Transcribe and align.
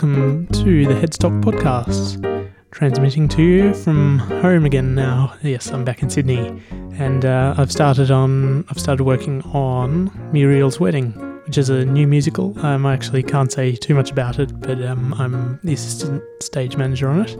welcome 0.00 0.46
to 0.52 0.86
the 0.86 0.94
Headstock 0.94 1.42
Podcast. 1.42 2.52
Transmitting 2.70 3.26
to 3.30 3.42
you 3.42 3.74
from 3.74 4.20
home 4.20 4.64
again 4.64 4.94
now. 4.94 5.34
Yes, 5.42 5.72
I'm 5.72 5.84
back 5.84 6.04
in 6.04 6.08
Sydney, 6.08 6.62
and 6.70 7.24
uh, 7.24 7.56
I've 7.58 7.72
started 7.72 8.12
on. 8.12 8.64
I've 8.70 8.78
started 8.78 9.02
working 9.02 9.42
on 9.46 10.12
Muriel's 10.32 10.78
Wedding, 10.78 11.10
which 11.46 11.58
is 11.58 11.68
a 11.68 11.84
new 11.84 12.06
musical. 12.06 12.56
Um, 12.64 12.86
I 12.86 12.94
actually 12.94 13.24
can't 13.24 13.50
say 13.50 13.74
too 13.74 13.96
much 13.96 14.12
about 14.12 14.38
it, 14.38 14.60
but 14.60 14.80
um, 14.84 15.14
I'm 15.14 15.58
the 15.64 15.72
assistant 15.72 16.22
stage 16.40 16.76
manager 16.76 17.08
on 17.08 17.22
it. 17.22 17.36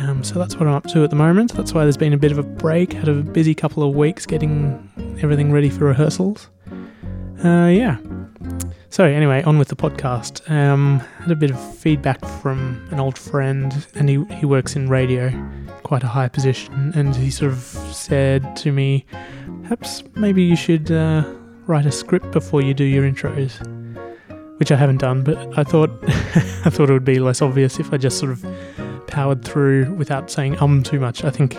Um, 0.00 0.24
so 0.24 0.40
that's 0.40 0.56
what 0.56 0.66
I'm 0.66 0.74
up 0.74 0.88
to 0.88 1.04
at 1.04 1.10
the 1.10 1.16
moment. 1.16 1.54
That's 1.54 1.72
why 1.72 1.84
there's 1.84 1.96
been 1.96 2.14
a 2.14 2.18
bit 2.18 2.32
of 2.32 2.38
a 2.38 2.42
break. 2.42 2.94
Had 2.94 3.06
a 3.06 3.14
busy 3.14 3.54
couple 3.54 3.88
of 3.88 3.94
weeks 3.94 4.26
getting 4.26 4.90
everything 5.22 5.52
ready 5.52 5.70
for 5.70 5.84
rehearsals. 5.84 6.50
Uh, 7.44 7.68
yeah. 7.68 7.98
So 8.92 9.04
anyway, 9.04 9.40
on 9.44 9.56
with 9.56 9.68
the 9.68 9.76
podcast. 9.76 10.50
Um, 10.50 10.98
had 11.20 11.30
a 11.30 11.36
bit 11.36 11.52
of 11.52 11.76
feedback 11.78 12.24
from 12.42 12.84
an 12.90 12.98
old 12.98 13.16
friend, 13.16 13.86
and 13.94 14.08
he 14.08 14.24
he 14.34 14.46
works 14.46 14.74
in 14.74 14.88
radio, 14.88 15.30
quite 15.84 16.02
a 16.02 16.08
high 16.08 16.26
position, 16.26 16.92
and 16.96 17.14
he 17.14 17.30
sort 17.30 17.52
of 17.52 17.60
said 17.60 18.56
to 18.56 18.72
me, 18.72 19.06
perhaps 19.62 20.02
maybe 20.16 20.42
you 20.42 20.56
should 20.56 20.90
uh, 20.90 21.22
write 21.68 21.86
a 21.86 21.92
script 21.92 22.32
before 22.32 22.62
you 22.62 22.74
do 22.74 22.82
your 22.82 23.04
intros, 23.04 23.52
which 24.58 24.72
I 24.72 24.76
haven't 24.76 24.98
done, 24.98 25.22
but 25.22 25.38
I 25.56 25.62
thought 25.62 25.90
I 26.66 26.70
thought 26.70 26.90
it 26.90 26.92
would 26.92 27.04
be 27.04 27.20
less 27.20 27.40
obvious 27.40 27.78
if 27.78 27.92
I 27.92 27.96
just 27.96 28.18
sort 28.18 28.32
of 28.32 28.44
powered 29.06 29.44
through 29.44 29.94
without 29.94 30.32
saying 30.32 30.60
um 30.60 30.82
too 30.82 30.98
much. 30.98 31.22
I 31.22 31.30
think 31.30 31.56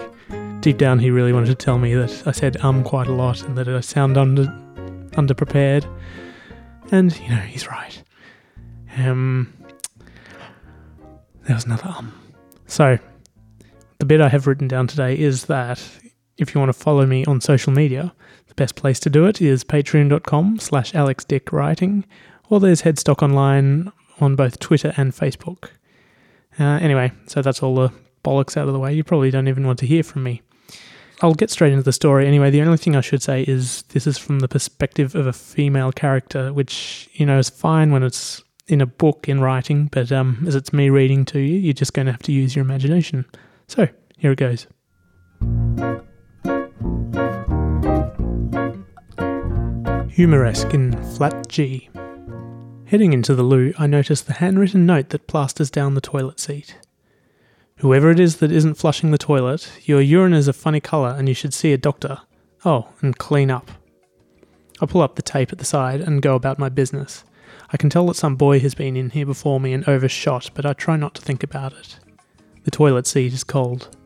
deep 0.59 0.77
down 0.77 1.00
he 1.00 1.09
really 1.09 1.31
wanted 1.31 1.48
to 1.48 1.55
tell 1.55 1.80
me 1.80 1.94
that 1.95 2.23
I 2.27 2.31
said 2.31 2.58
um 2.58 2.84
quite 2.84 3.08
a 3.08 3.13
lot 3.13 3.41
and 3.44 3.58
that 3.58 3.70
I 3.70 3.80
sound 3.80 4.17
under 4.17 4.48
underprepared. 5.13 5.88
And 6.92 7.17
you 7.20 7.30
know, 7.30 7.38
he's 7.38 7.67
right. 7.67 8.03
Um 8.97 9.53
there 11.47 11.56
was 11.56 11.66
another 11.66 11.88
um. 11.97 12.14
So 12.67 13.00
the 14.00 14.06
bit 14.06 14.22
I 14.22 14.30
have 14.30 14.47
written 14.47 14.67
down 14.67 14.88
today 14.88 15.17
is 15.17 15.45
that 15.45 15.81
if 16.38 16.53
you 16.53 16.59
want 16.59 16.69
to 16.69 16.78
follow 16.78 17.06
me 17.06 17.25
on 17.25 17.39
social 17.39 17.72
media, 17.72 18.14
the 18.47 18.56
best 18.56 18.75
place 18.75 19.00
to 19.02 19.09
do 19.09 19.25
it 19.25 19.42
is 19.42 19.64
patreon.com 19.64 20.59
slash 20.59 20.92
alexdickwriting, 20.94 22.03
or 22.50 22.59
there's 22.59 22.81
Headstock 22.81 23.22
Online 23.22 23.92
on 24.19 24.36
both 24.36 24.59
Twitter 24.59 24.94
and 24.97 25.14
Facebook. 25.14 25.69
Uh, 26.59 26.80
anyway, 26.81 27.12
so 27.28 27.42
that's 27.42 27.62
all 27.64 27.75
the 27.75 27.92
bollocks 28.23 28.58
out 28.58 28.67
of 28.67 28.73
the 28.73 28.80
way. 28.80 28.94
You 28.94 29.03
probably 29.03 29.31
don't 29.31 29.47
even 29.47 29.66
want 29.66 29.80
to 29.80 29.86
hear 29.86 30.03
from 30.03 30.23
me. 30.23 30.42
I'll 31.23 31.36
get 31.36 31.52
straight 31.52 31.72
into 31.72 31.83
the 31.83 31.94
story 31.94 32.27
anyway. 32.27 32.50
The 32.50 32.61
only 32.64 32.77
thing 32.77 32.95
I 32.95 33.02
should 33.02 33.22
say 33.22 33.44
is 33.44 33.83
this 33.89 34.08
is 34.08 34.17
from 34.17 34.39
the 34.39 34.47
perspective 34.47 35.14
of 35.14 35.28
a 35.28 35.33
female 35.33 35.91
character, 35.91 36.52
which, 36.52 37.09
you 37.13 37.28
know, 37.28 37.38
is 37.38 37.50
fine 37.50 37.91
when 37.91 38.02
it's 38.02 38.44
in 38.67 38.81
a 38.81 38.88
book 38.88 39.30
in 39.30 39.39
writing, 39.39 39.88
but 39.91 40.11
um, 40.11 40.44
as 40.47 40.55
it's 40.55 40.73
me 40.73 40.89
reading 40.89 41.25
to 41.25 41.39
you, 41.39 41.58
you're 41.59 41.73
just 41.73 41.94
going 41.94 42.08
to 42.08 42.11
have 42.11 42.23
to 42.23 42.31
use 42.31 42.55
your 42.55 42.66
imagination. 42.66 43.25
So, 43.67 43.88
here 44.17 44.31
it 44.31 44.39
goes. 44.39 44.66
Humoresque 50.09 50.73
in 50.73 50.91
flat 51.16 51.47
G. 51.47 51.89
Heading 52.85 53.13
into 53.13 53.35
the 53.35 53.44
loo, 53.44 53.73
I 53.78 53.85
notice 53.85 54.22
the 54.22 54.33
handwritten 54.33 54.85
note 54.85 55.09
that 55.09 55.28
plasters 55.28 55.69
down 55.69 55.94
the 55.94 56.02
toilet 56.02 56.39
seat. 56.39 56.78
Whoever 57.82 58.12
it 58.12 58.20
is 58.20 58.36
that 58.38 58.52
isn't 58.52 58.76
flushing 58.76 59.10
the 59.10 59.18
toilet, 59.18 59.72
your 59.86 60.02
urine 60.02 60.34
is 60.34 60.48
a 60.48 60.54
funny 60.54 60.80
colour 60.80 61.16
and 61.18 61.28
you 61.28 61.34
should 61.34 61.52
see 61.52 61.74
a 61.74 61.80
doctor. 61.80 62.20
Oh, 62.64 62.90
and 63.02 63.18
clean 63.18 63.50
up. 63.50 63.72
I 64.80 64.86
pull 64.86 65.02
up 65.02 65.16
the 65.16 65.24
tape 65.24 65.52
at 65.52 65.58
the 65.58 65.66
side 65.66 66.00
and 66.00 66.22
go 66.22 66.36
about 66.36 66.59
my 66.59 66.70
business. 66.70 67.24
I 67.74 67.78
can 67.78 67.90
tell 67.90 68.06
that 68.06 68.18
some 68.18 68.36
boy 68.36 68.59
has 68.59 68.76
been 68.76 68.96
in 68.96 69.09
here 69.09 69.26
before 69.26 69.59
me 69.59 69.74
and 69.74 69.88
overshot, 69.90 70.52
but 70.54 70.64
I 70.64 70.74
try 70.74 70.96
not 70.96 71.16
to 71.16 71.24
think 71.24 71.41
about 71.41 71.74
it. 71.74 71.97
The 72.66 72.70
toilet 72.70 73.08
seat 73.08 73.34
is 73.34 73.44
cold. 73.44 73.97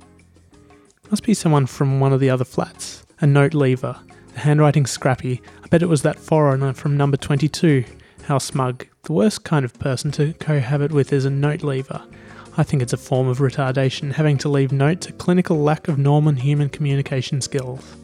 Must 1.11 1.23
be 1.23 1.33
someone 1.33 1.65
from 1.65 1.99
one 1.99 2.13
of 2.13 2.21
the 2.21 2.29
other 2.29 2.45
flats. 2.45 3.05
A 3.19 3.27
note 3.27 3.53
leaver. 3.53 3.99
The 4.35 4.39
handwriting 4.39 4.85
scrappy. 4.85 5.41
I 5.65 5.67
bet 5.67 5.83
it 5.83 5.89
was 5.89 6.01
that 6.03 6.17
foreigner 6.17 6.71
from 6.71 6.95
number 6.95 7.17
22. 7.17 7.83
How 8.23 8.37
smug. 8.37 8.87
The 9.03 9.11
worst 9.11 9.43
kind 9.43 9.65
of 9.65 9.77
person 9.79 10.11
to 10.11 10.31
cohabit 10.35 10.93
with 10.93 11.11
is 11.11 11.25
a 11.25 11.29
note 11.29 11.61
leaver. 11.61 12.07
I 12.57 12.63
think 12.63 12.81
it's 12.81 12.93
a 12.93 12.97
form 12.97 13.27
of 13.27 13.39
retardation, 13.39 14.13
having 14.13 14.37
to 14.37 14.49
leave 14.49 14.71
notes 14.71 15.07
a 15.07 15.11
clinical 15.11 15.57
lack 15.57 15.89
of 15.89 15.97
normal 15.97 16.33
human 16.33 16.69
communication 16.69 17.41
skills. 17.41 17.97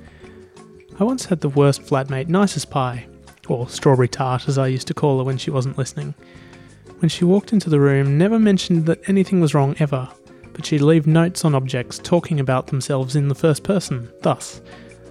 I 1.00 1.06
once 1.06 1.26
had 1.26 1.40
the 1.40 1.50
worst 1.50 1.84
flatmate, 1.84 2.28
nice 2.28 2.58
as 2.58 2.66
pie, 2.66 3.08
or 3.48 3.70
strawberry 3.70 4.10
tart 4.10 4.50
as 4.50 4.58
I 4.58 4.68
used 4.68 4.88
to 4.88 4.94
call 4.94 5.20
her 5.20 5.24
when 5.24 5.38
she 5.38 5.52
wasn't 5.52 5.78
listening. 5.78 6.14
When 7.00 7.08
she 7.08 7.24
walked 7.24 7.54
into 7.54 7.70
the 7.70 7.80
room, 7.80 8.18
never 8.18 8.38
mentioned 8.38 8.86
that 8.88 9.08
anything 9.08 9.40
was 9.40 9.54
wrong 9.54 9.76
ever, 9.80 10.10
but 10.52 10.66
she'd 10.66 10.82
leave 10.82 11.08
notes 11.08 11.46
on 11.46 11.56
objects 11.56 11.98
talking 11.98 12.40
about 12.40 12.68
themselves 12.68 13.16
in 13.16 13.30
the 13.30 13.36
first 13.36 13.64
person, 13.64 14.12
thus 14.22 14.62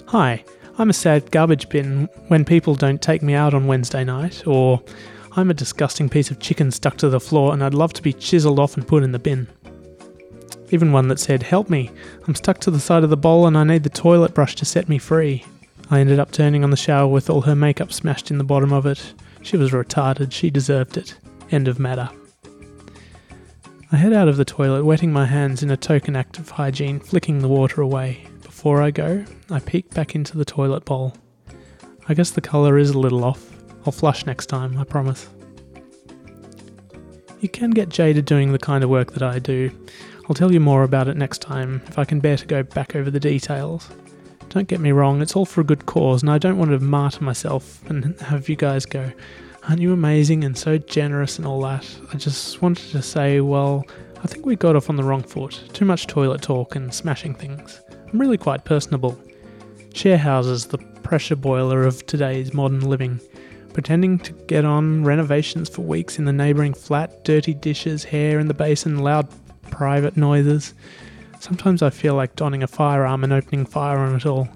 Hi, 0.08 0.44
I'm 0.76 0.90
a 0.90 0.94
sad 0.94 1.30
garbage 1.30 1.68
bin 1.68 2.08
when 2.28 2.44
people 2.44 2.74
don't 2.74 3.00
take 3.00 3.22
me 3.22 3.34
out 3.34 3.54
on 3.54 3.66
Wednesday 3.66 4.04
night, 4.04 4.46
or 4.46 4.82
I'm 5.36 5.50
a 5.50 5.54
disgusting 5.54 6.08
piece 6.08 6.32
of 6.32 6.40
chicken 6.40 6.72
stuck 6.72 6.96
to 6.98 7.08
the 7.08 7.20
floor 7.20 7.52
and 7.52 7.62
I'd 7.62 7.72
love 7.74 7.92
to 7.92 8.02
be 8.02 8.12
chiselled 8.12 8.58
off 8.58 8.76
and 8.76 8.86
put 8.86 9.04
in 9.04 9.12
the 9.12 9.18
bin. 9.18 9.46
Even 10.70 10.90
one 10.90 11.06
that 11.08 11.20
said, 11.20 11.44
Help 11.44 11.70
me, 11.70 11.90
I'm 12.26 12.34
stuck 12.34 12.58
to 12.60 12.70
the 12.70 12.80
side 12.80 13.04
of 13.04 13.10
the 13.10 13.16
bowl 13.16 13.46
and 13.46 13.56
I 13.56 13.62
need 13.62 13.84
the 13.84 13.90
toilet 13.90 14.34
brush 14.34 14.56
to 14.56 14.64
set 14.64 14.88
me 14.88 14.98
free. 14.98 15.44
I 15.88 16.00
ended 16.00 16.18
up 16.18 16.32
turning 16.32 16.64
on 16.64 16.70
the 16.70 16.76
shower 16.76 17.06
with 17.06 17.30
all 17.30 17.42
her 17.42 17.54
makeup 17.54 17.92
smashed 17.92 18.30
in 18.30 18.38
the 18.38 18.44
bottom 18.44 18.72
of 18.72 18.86
it. 18.86 19.14
She 19.42 19.56
was 19.56 19.70
retarded, 19.70 20.32
she 20.32 20.50
deserved 20.50 20.96
it. 20.96 21.16
End 21.50 21.68
of 21.68 21.78
matter. 21.78 22.10
I 23.92 23.96
head 23.96 24.12
out 24.12 24.28
of 24.28 24.36
the 24.36 24.44
toilet, 24.44 24.84
wetting 24.84 25.12
my 25.12 25.26
hands 25.26 25.62
in 25.62 25.70
a 25.70 25.76
token 25.76 26.14
act 26.14 26.38
of 26.38 26.50
hygiene, 26.50 27.00
flicking 27.00 27.40
the 27.40 27.48
water 27.48 27.82
away. 27.82 28.24
Before 28.42 28.82
I 28.82 28.90
go, 28.90 29.24
I 29.48 29.60
peek 29.60 29.90
back 29.94 30.14
into 30.14 30.36
the 30.36 30.44
toilet 30.44 30.84
bowl. 30.84 31.16
I 32.08 32.14
guess 32.14 32.30
the 32.30 32.40
colour 32.40 32.78
is 32.78 32.90
a 32.90 32.98
little 32.98 33.24
off. 33.24 33.59
I'll 33.86 33.92
flush 33.92 34.26
next 34.26 34.46
time, 34.46 34.76
I 34.78 34.84
promise. 34.84 35.28
You 37.40 37.48
can 37.48 37.70
get 37.70 37.88
jaded 37.88 38.26
doing 38.26 38.52
the 38.52 38.58
kind 38.58 38.84
of 38.84 38.90
work 38.90 39.12
that 39.12 39.22
I 39.22 39.38
do. 39.38 39.70
I'll 40.28 40.34
tell 40.34 40.52
you 40.52 40.60
more 40.60 40.82
about 40.82 41.08
it 41.08 41.16
next 41.16 41.40
time, 41.40 41.82
if 41.86 41.98
I 41.98 42.04
can 42.04 42.20
bear 42.20 42.36
to 42.36 42.46
go 42.46 42.62
back 42.62 42.94
over 42.94 43.10
the 43.10 43.20
details. 43.20 43.88
Don't 44.50 44.68
get 44.68 44.80
me 44.80 44.92
wrong, 44.92 45.22
it's 45.22 45.36
all 45.36 45.46
for 45.46 45.60
a 45.60 45.64
good 45.64 45.86
cause, 45.86 46.22
and 46.22 46.30
I 46.30 46.38
don't 46.38 46.58
want 46.58 46.70
to 46.72 46.80
martyr 46.80 47.24
myself 47.24 47.88
and 47.88 48.18
have 48.20 48.48
you 48.48 48.56
guys 48.56 48.84
go, 48.84 49.10
Aren't 49.68 49.82
you 49.82 49.92
amazing 49.92 50.44
and 50.44 50.56
so 50.56 50.78
generous 50.78 51.38
and 51.38 51.46
all 51.46 51.60
that? 51.62 51.86
I 52.12 52.16
just 52.16 52.62
wanted 52.62 52.90
to 52.90 53.02
say, 53.02 53.40
well, 53.40 53.84
I 54.22 54.26
think 54.26 54.46
we 54.46 54.56
got 54.56 54.74
off 54.74 54.88
on 54.88 54.96
the 54.96 55.04
wrong 55.04 55.22
foot. 55.22 55.62
Too 55.72 55.84
much 55.84 56.06
toilet 56.06 56.42
talk 56.42 56.76
and 56.76 56.92
smashing 56.92 57.34
things. 57.34 57.80
I'm 58.10 58.18
really 58.18 58.38
quite 58.38 58.64
personable. 58.64 59.20
Share 59.92 60.18
houses, 60.18 60.66
the 60.66 60.78
pressure 60.78 61.36
boiler 61.36 61.84
of 61.84 62.04
today's 62.06 62.54
modern 62.54 62.80
living. 62.80 63.20
Pretending 63.72 64.18
to 64.20 64.32
get 64.32 64.64
on 64.64 65.04
renovations 65.04 65.68
for 65.68 65.82
weeks 65.82 66.18
in 66.18 66.24
the 66.24 66.32
neighbouring 66.32 66.74
flat, 66.74 67.24
dirty 67.24 67.54
dishes, 67.54 68.04
hair 68.04 68.38
in 68.38 68.48
the 68.48 68.54
basin, 68.54 68.98
loud 68.98 69.28
private 69.70 70.16
noises. 70.16 70.74
Sometimes 71.38 71.82
I 71.82 71.90
feel 71.90 72.14
like 72.14 72.36
donning 72.36 72.62
a 72.62 72.66
firearm 72.66 73.24
and 73.24 73.32
opening 73.32 73.64
fire 73.64 73.98
on 73.98 74.16
it 74.16 74.26
all. 74.26 74.48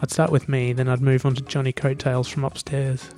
I'd 0.00 0.10
start 0.10 0.30
with 0.30 0.48
me, 0.48 0.72
then 0.72 0.88
I'd 0.88 1.00
move 1.00 1.24
on 1.24 1.34
to 1.34 1.42
Johnny 1.42 1.72
Coattails 1.72 2.28
from 2.28 2.44
upstairs. 2.44 3.10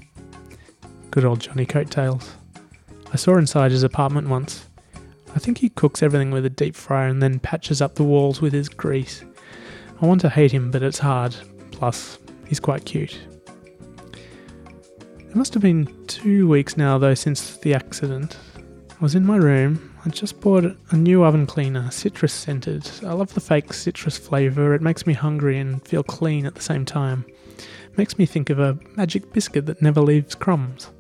Good 1.11 1.25
old 1.25 1.41
Johnny 1.41 1.67
Coattails. 1.67 2.35
I 3.13 3.17
saw 3.17 3.37
inside 3.37 3.73
his 3.73 3.83
apartment 3.83 4.29
once. 4.29 4.69
I 5.35 5.39
think 5.39 5.59
he 5.59 5.69
cooks 5.69 6.03
everything 6.03 6.31
with 6.31 6.47
a 6.47 6.51
deep 6.51 6.77
fryer 6.77 7.09
and 7.09 7.23
then 7.23 7.41
patches 7.41 7.83
up 7.83 7.97
the 7.97 8.05
walls 8.05 8.41
with 8.41 8.53
his 8.53 8.69
grease. 8.69 9.25
I 10.01 10.07
want 10.07 10.21
to 10.23 10.29
hate 10.29 10.53
him, 10.53 10.71
but 10.71 10.83
it's 10.83 10.99
hard. 10.99 11.35
Plus, 11.73 12.19
he's 12.47 12.61
quite 12.61 12.85
cute. 12.85 13.19
It 15.35 15.39
must 15.39 15.53
have 15.55 15.65
been 15.65 15.89
two 16.07 16.47
weeks 16.47 16.77
now, 16.77 16.97
though, 16.97 17.15
since 17.15 17.57
the 17.57 17.75
accident. 17.75 18.37
I 18.57 19.03
was 19.03 19.17
in 19.17 19.27
my 19.27 19.35
room. 19.35 19.93
I 20.05 20.09
just 20.11 20.41
bought 20.41 20.65
a 20.93 20.97
new 20.97 21.25
oven 21.25 21.45
cleaner, 21.45 21.91
citrus 21.91 22.33
scented. 22.33 22.89
I 23.05 23.15
love 23.15 23.35
the 23.35 23.41
fake 23.41 23.73
citrus 23.73 24.17
flavour. 24.17 24.75
It 24.75 24.81
makes 24.81 25.09
me 25.09 25.13
hungry 25.13 25.59
and 25.59 25.85
feel 25.85 26.05
clean 26.05 26.47
at 26.47 26.55
the 26.55 26.63
same 26.63 26.85
time. 26.85 27.25
It 27.59 27.99
makes 27.99 28.17
me 28.17 28.27
think 28.27 28.49
of 28.49 28.61
a 28.61 28.79
magic 28.95 29.33
biscuit 29.33 29.67
that 29.67 29.83
never 29.83 30.01
leaves 30.01 30.37
crumbs. 30.37 30.93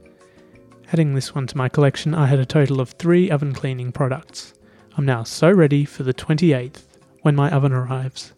Adding 0.92 1.14
this 1.14 1.32
one 1.32 1.46
to 1.46 1.56
my 1.56 1.69
collection, 1.69 2.12
I 2.12 2.26
had 2.26 2.40
a 2.40 2.44
total 2.44 2.81
of 2.81 2.90
three 2.90 3.31
oven 3.31 3.54
cleaning 3.54 3.92
products. 3.92 4.52
I'm 4.96 5.06
now 5.06 5.22
so 5.22 5.48
ready 5.48 5.84
for 5.84 6.02
the 6.02 6.12
28th, 6.12 6.82
when 7.22 7.36
my 7.36 7.52
oven 7.52 7.72
arrives. 7.72 8.32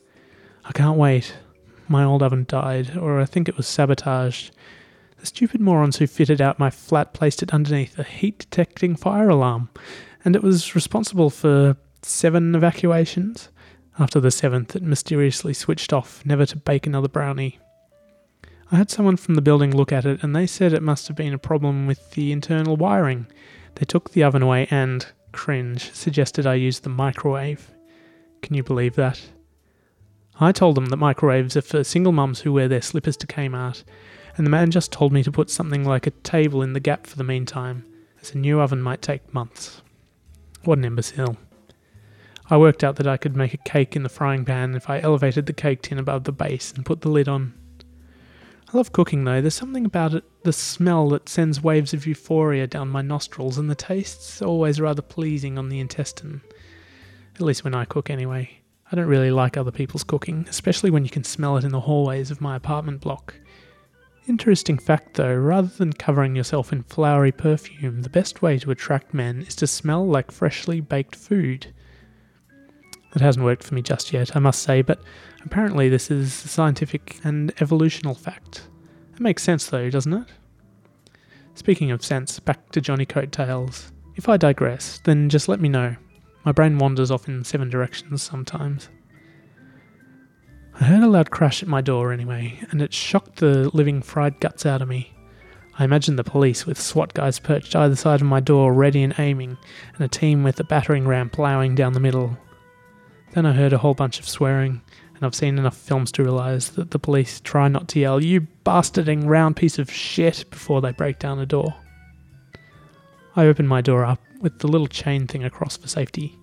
I 0.62 0.72
can't 0.72 0.98
wait. 0.98 1.34
My 1.88 2.04
old 2.04 2.22
oven 2.22 2.44
died, 2.46 2.98
or 2.98 3.18
I 3.18 3.24
think 3.24 3.48
it 3.48 3.56
was 3.56 3.66
sabotaged. 3.66 4.54
The 5.18 5.26
stupid 5.26 5.60
morons 5.60 5.96
who 5.96 6.06
fitted 6.06 6.40
out 6.40 6.58
my 6.58 6.70
flat 6.70 7.12
placed 7.14 7.42
it 7.42 7.54
underneath 7.54 7.98
a 7.98 8.04
heat 8.04 8.38
detecting 8.38 8.96
fire 8.96 9.28
alarm, 9.28 9.70
and 10.24 10.36
it 10.36 10.42
was 10.42 10.74
responsible 10.74 11.30
for 11.30 11.76
seven 12.02 12.54
evacuations. 12.54 13.48
After 13.98 14.20
the 14.20 14.30
seventh, 14.30 14.76
it 14.76 14.82
mysteriously 14.82 15.54
switched 15.54 15.92
off, 15.92 16.24
never 16.26 16.44
to 16.46 16.56
bake 16.56 16.86
another 16.86 17.08
brownie. 17.08 17.58
I 18.70 18.76
had 18.76 18.90
someone 18.90 19.16
from 19.16 19.36
the 19.36 19.42
building 19.42 19.74
look 19.74 19.92
at 19.92 20.04
it, 20.04 20.22
and 20.22 20.34
they 20.34 20.46
said 20.46 20.72
it 20.72 20.82
must 20.82 21.08
have 21.08 21.16
been 21.16 21.32
a 21.32 21.38
problem 21.38 21.86
with 21.86 22.10
the 22.10 22.32
internal 22.32 22.76
wiring. 22.76 23.26
They 23.76 23.84
took 23.84 24.10
the 24.10 24.24
oven 24.24 24.42
away 24.42 24.66
and, 24.70 25.06
cringe, 25.32 25.92
suggested 25.92 26.46
I 26.46 26.54
use 26.54 26.80
the 26.80 26.88
microwave. 26.88 27.70
Can 28.42 28.54
you 28.54 28.62
believe 28.62 28.96
that? 28.96 29.22
I 30.38 30.52
told 30.52 30.74
them 30.74 30.86
that 30.86 30.96
microwaves 30.96 31.56
are 31.56 31.62
for 31.62 31.82
single 31.84 32.12
mums 32.12 32.40
who 32.40 32.52
wear 32.52 32.68
their 32.68 32.82
slippers 32.82 33.16
to 33.18 33.26
Kmart, 33.26 33.84
and 34.36 34.46
the 34.46 34.50
man 34.50 34.70
just 34.70 34.92
told 34.92 35.12
me 35.12 35.22
to 35.22 35.32
put 35.32 35.50
something 35.50 35.84
like 35.84 36.06
a 36.06 36.10
table 36.10 36.62
in 36.62 36.74
the 36.74 36.80
gap 36.80 37.06
for 37.06 37.16
the 37.16 37.24
meantime, 37.24 37.84
as 38.20 38.32
a 38.32 38.38
new 38.38 38.60
oven 38.60 38.82
might 38.82 39.02
take 39.02 39.32
months. 39.32 39.82
What 40.64 40.78
an 40.78 40.84
imbecile. 40.84 41.36
I 42.48 42.56
worked 42.56 42.84
out 42.84 42.96
that 42.96 43.06
I 43.06 43.16
could 43.16 43.34
make 43.34 43.54
a 43.54 43.58
cake 43.58 43.96
in 43.96 44.02
the 44.02 44.08
frying 44.08 44.44
pan 44.44 44.74
if 44.74 44.88
I 44.88 45.00
elevated 45.00 45.46
the 45.46 45.52
cake 45.52 45.82
tin 45.82 45.98
above 45.98 46.24
the 46.24 46.32
base 46.32 46.72
and 46.72 46.84
put 46.84 47.00
the 47.00 47.08
lid 47.08 47.28
on. 47.28 47.54
I 48.72 48.76
love 48.76 48.92
cooking 48.92 49.24
though, 49.24 49.40
there's 49.40 49.54
something 49.54 49.86
about 49.86 50.12
it, 50.12 50.24
the 50.42 50.52
smell 50.52 51.08
that 51.10 51.28
sends 51.28 51.62
waves 51.62 51.94
of 51.94 52.06
euphoria 52.06 52.66
down 52.66 52.88
my 52.88 53.00
nostrils, 53.00 53.58
and 53.58 53.70
the 53.70 53.74
taste's 53.74 54.42
always 54.42 54.80
rather 54.80 55.02
pleasing 55.02 55.56
on 55.56 55.68
the 55.68 55.80
intestine. 55.80 56.42
At 57.36 57.42
least 57.42 57.64
when 57.64 57.74
I 57.74 57.84
cook, 57.84 58.10
anyway. 58.10 58.58
I 58.90 58.96
don't 58.96 59.06
really 59.06 59.30
like 59.30 59.56
other 59.56 59.70
people's 59.70 60.04
cooking, 60.04 60.46
especially 60.48 60.90
when 60.90 61.04
you 61.04 61.10
can 61.10 61.24
smell 61.24 61.56
it 61.56 61.64
in 61.64 61.72
the 61.72 61.80
hallways 61.80 62.30
of 62.30 62.40
my 62.40 62.54
apartment 62.54 63.00
block. 63.00 63.34
Interesting 64.28 64.76
fact 64.76 65.14
though, 65.14 65.34
rather 65.34 65.68
than 65.68 65.92
covering 65.92 66.34
yourself 66.34 66.72
in 66.72 66.82
flowery 66.82 67.30
perfume, 67.30 68.02
the 68.02 68.10
best 68.10 68.42
way 68.42 68.58
to 68.58 68.72
attract 68.72 69.14
men 69.14 69.42
is 69.42 69.54
to 69.56 69.68
smell 69.68 70.04
like 70.06 70.32
freshly 70.32 70.80
baked 70.80 71.14
food. 71.14 71.72
It 73.14 73.20
hasn't 73.20 73.44
worked 73.44 73.62
for 73.62 73.74
me 73.74 73.82
just 73.82 74.12
yet, 74.12 74.34
I 74.34 74.40
must 74.40 74.62
say, 74.62 74.82
but 74.82 75.00
apparently 75.44 75.88
this 75.88 76.10
is 76.10 76.44
a 76.44 76.48
scientific 76.48 77.20
and 77.22 77.52
evolutional 77.60 78.14
fact. 78.14 78.68
It 79.14 79.20
makes 79.20 79.44
sense 79.44 79.66
though, 79.66 79.90
doesn't 79.90 80.12
it? 80.12 80.28
Speaking 81.54 81.92
of 81.92 82.04
sense, 82.04 82.40
back 82.40 82.70
to 82.72 82.80
Johnny 82.80 83.06
Coattails. 83.06 83.92
If 84.16 84.28
I 84.28 84.36
digress, 84.36 84.98
then 85.04 85.28
just 85.28 85.48
let 85.48 85.60
me 85.60 85.68
know. 85.68 85.94
My 86.44 86.52
brain 86.52 86.78
wanders 86.78 87.10
off 87.10 87.28
in 87.28 87.44
seven 87.44 87.70
directions 87.70 88.22
sometimes. 88.22 88.88
I 90.78 90.84
heard 90.84 91.02
a 91.02 91.08
loud 91.08 91.30
crash 91.30 91.62
at 91.62 91.68
my 91.68 91.80
door 91.80 92.12
anyway, 92.12 92.60
and 92.70 92.82
it 92.82 92.92
shocked 92.92 93.36
the 93.36 93.70
living 93.74 94.02
fried 94.02 94.40
guts 94.40 94.66
out 94.66 94.82
of 94.82 94.88
me. 94.88 95.10
I 95.78 95.84
imagined 95.84 96.18
the 96.18 96.24
police 96.24 96.66
with 96.66 96.80
SWAT 96.80 97.14
guys 97.14 97.38
perched 97.38 97.74
either 97.74 97.96
side 97.96 98.20
of 98.20 98.26
my 98.26 98.40
door, 98.40 98.74
ready 98.74 99.02
and 99.02 99.14
aiming, 99.18 99.56
and 99.94 100.04
a 100.04 100.08
team 100.08 100.42
with 100.42 100.60
a 100.60 100.64
battering 100.64 101.06
ram 101.06 101.30
ploughing 101.30 101.74
down 101.74 101.94
the 101.94 102.00
middle. 102.00 102.36
Then 103.32 103.46
I 103.46 103.52
heard 103.52 103.72
a 103.72 103.78
whole 103.78 103.94
bunch 103.94 104.18
of 104.18 104.28
swearing, 104.28 104.82
and 105.14 105.24
I've 105.24 105.34
seen 105.34 105.58
enough 105.58 105.76
films 105.76 106.12
to 106.12 106.24
realise 106.24 106.68
that 106.70 106.90
the 106.90 106.98
police 106.98 107.40
try 107.40 107.68
not 107.68 107.88
to 107.88 108.00
yell, 108.00 108.22
You 108.22 108.46
bastarding 108.64 109.26
round 109.26 109.56
piece 109.56 109.78
of 109.78 109.90
shit, 109.90 110.44
before 110.50 110.82
they 110.82 110.92
break 110.92 111.18
down 111.18 111.38
a 111.38 111.46
door. 111.46 111.74
I 113.34 113.46
opened 113.46 113.68
my 113.68 113.80
door 113.80 114.04
up 114.04 114.20
with 114.40 114.58
the 114.58 114.68
little 114.68 114.88
chain 114.88 115.26
thing 115.26 115.42
across 115.42 115.78
for 115.78 115.88
safety. 115.88 116.38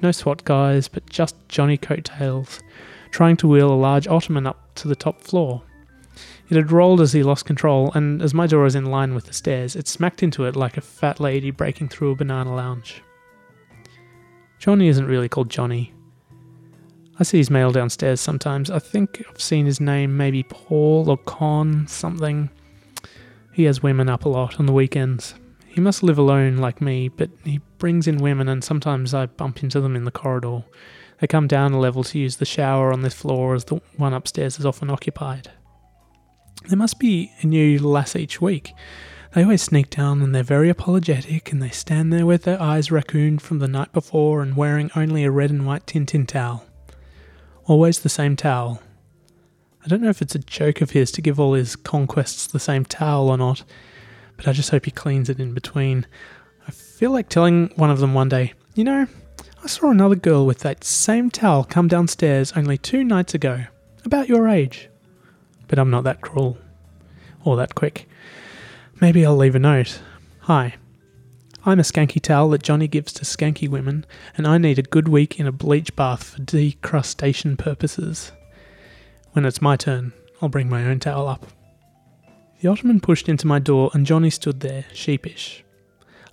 No 0.00 0.12
SWAT 0.12 0.44
guys, 0.44 0.88
but 0.88 1.08
just 1.10 1.36
Johnny 1.48 1.76
Coattails, 1.76 2.60
trying 3.10 3.36
to 3.38 3.48
wheel 3.48 3.72
a 3.72 3.74
large 3.74 4.06
ottoman 4.06 4.46
up 4.46 4.74
to 4.76 4.88
the 4.88 4.96
top 4.96 5.20
floor. 5.20 5.62
It 6.48 6.56
had 6.56 6.70
rolled 6.70 7.00
as 7.00 7.12
he 7.12 7.22
lost 7.22 7.44
control, 7.44 7.90
and 7.94 8.22
as 8.22 8.32
my 8.32 8.46
door 8.46 8.62
was 8.62 8.76
in 8.76 8.86
line 8.86 9.14
with 9.14 9.26
the 9.26 9.32
stairs, 9.32 9.74
it 9.74 9.88
smacked 9.88 10.22
into 10.22 10.44
it 10.44 10.54
like 10.54 10.76
a 10.76 10.80
fat 10.80 11.18
lady 11.18 11.50
breaking 11.50 11.88
through 11.88 12.12
a 12.12 12.16
banana 12.16 12.54
lounge. 12.54 13.02
Johnny 14.58 14.88
isn't 14.88 15.06
really 15.06 15.28
called 15.28 15.50
Johnny. 15.50 15.92
I 17.18 17.24
see 17.24 17.38
his 17.38 17.50
mail 17.50 17.72
downstairs 17.72 18.20
sometimes. 18.20 18.70
I 18.70 18.78
think 18.78 19.24
I've 19.28 19.40
seen 19.40 19.66
his 19.66 19.80
name, 19.80 20.16
maybe 20.16 20.42
Paul 20.42 21.10
or 21.10 21.16
Con, 21.16 21.86
something. 21.88 22.50
He 23.52 23.64
has 23.64 23.82
women 23.82 24.08
up 24.08 24.24
a 24.24 24.28
lot 24.28 24.60
on 24.60 24.66
the 24.66 24.72
weekends. 24.72 25.34
He 25.66 25.80
must 25.80 26.02
live 26.02 26.18
alone 26.18 26.58
like 26.58 26.80
me, 26.80 27.08
but 27.08 27.30
he 27.42 27.60
brings 27.78 28.06
in 28.06 28.18
women, 28.18 28.48
and 28.48 28.62
sometimes 28.62 29.14
I 29.14 29.26
bump 29.26 29.62
into 29.62 29.80
them 29.80 29.96
in 29.96 30.04
the 30.04 30.10
corridor. 30.10 30.64
They 31.18 31.26
come 31.26 31.46
down 31.46 31.72
a 31.72 31.80
level 31.80 32.04
to 32.04 32.18
use 32.18 32.36
the 32.36 32.44
shower 32.44 32.92
on 32.92 33.02
this 33.02 33.14
floor, 33.14 33.54
as 33.54 33.64
the 33.64 33.80
one 33.96 34.12
upstairs 34.12 34.58
is 34.58 34.66
often 34.66 34.90
occupied. 34.90 35.50
There 36.68 36.78
must 36.78 36.98
be 36.98 37.32
a 37.40 37.46
new 37.46 37.78
lass 37.78 38.16
each 38.16 38.40
week. 38.40 38.72
They 39.32 39.42
always 39.42 39.62
sneak 39.62 39.90
down 39.90 40.22
and 40.22 40.34
they're 40.34 40.42
very 40.42 40.68
apologetic, 40.68 41.52
and 41.52 41.62
they 41.62 41.70
stand 41.70 42.12
there 42.12 42.26
with 42.26 42.42
their 42.42 42.60
eyes 42.60 42.88
raccooned 42.88 43.40
from 43.40 43.58
the 43.58 43.68
night 43.68 43.92
before 43.92 44.42
and 44.42 44.56
wearing 44.56 44.90
only 44.96 45.24
a 45.24 45.30
red 45.30 45.50
and 45.50 45.66
white 45.66 45.86
Tintin 45.86 46.26
towel. 46.26 46.66
Always 47.64 48.00
the 48.00 48.08
same 48.08 48.36
towel. 48.36 48.82
I 49.84 49.88
don't 49.88 50.02
know 50.02 50.08
if 50.10 50.22
it's 50.22 50.34
a 50.34 50.40
joke 50.40 50.80
of 50.80 50.90
his 50.90 51.10
to 51.12 51.22
give 51.22 51.38
all 51.38 51.54
his 51.54 51.76
conquests 51.76 52.46
the 52.46 52.58
same 52.58 52.84
towel 52.84 53.28
or 53.28 53.36
not, 53.36 53.62
but 54.36 54.48
I 54.48 54.52
just 54.52 54.70
hope 54.70 54.84
he 54.84 54.90
cleans 54.90 55.30
it 55.30 55.38
in 55.38 55.54
between. 55.54 56.06
I 56.66 56.72
feel 56.72 57.10
like 57.12 57.28
telling 57.28 57.72
one 57.76 57.90
of 57.90 58.00
them 58.00 58.12
one 58.12 58.28
day, 58.28 58.54
you 58.74 58.84
know, 58.84 59.06
I 59.66 59.68
saw 59.68 59.90
another 59.90 60.14
girl 60.14 60.46
with 60.46 60.60
that 60.60 60.84
same 60.84 61.28
towel 61.28 61.64
come 61.64 61.88
downstairs 61.88 62.52
only 62.52 62.78
two 62.78 63.02
nights 63.02 63.34
ago, 63.34 63.64
about 64.04 64.28
your 64.28 64.46
age. 64.46 64.88
But 65.66 65.80
I'm 65.80 65.90
not 65.90 66.04
that 66.04 66.20
cruel. 66.20 66.56
Or 67.42 67.56
that 67.56 67.74
quick. 67.74 68.08
Maybe 69.00 69.26
I'll 69.26 69.36
leave 69.36 69.56
a 69.56 69.58
note. 69.58 70.00
Hi. 70.42 70.76
I'm 71.64 71.80
a 71.80 71.82
skanky 71.82 72.22
towel 72.22 72.50
that 72.50 72.62
Johnny 72.62 72.86
gives 72.86 73.12
to 73.14 73.24
skanky 73.24 73.68
women, 73.68 74.06
and 74.36 74.46
I 74.46 74.56
need 74.56 74.78
a 74.78 74.82
good 74.82 75.08
week 75.08 75.40
in 75.40 75.48
a 75.48 75.52
bleach 75.52 75.96
bath 75.96 76.22
for 76.22 76.42
decrustation 76.42 77.56
purposes. 77.56 78.30
When 79.32 79.44
it's 79.44 79.60
my 79.60 79.74
turn, 79.74 80.12
I'll 80.40 80.48
bring 80.48 80.70
my 80.70 80.84
own 80.84 81.00
towel 81.00 81.26
up. 81.26 81.44
The 82.60 82.68
Ottoman 82.68 83.00
pushed 83.00 83.28
into 83.28 83.48
my 83.48 83.58
door, 83.58 83.90
and 83.94 84.06
Johnny 84.06 84.30
stood 84.30 84.60
there, 84.60 84.84
sheepish. 84.92 85.64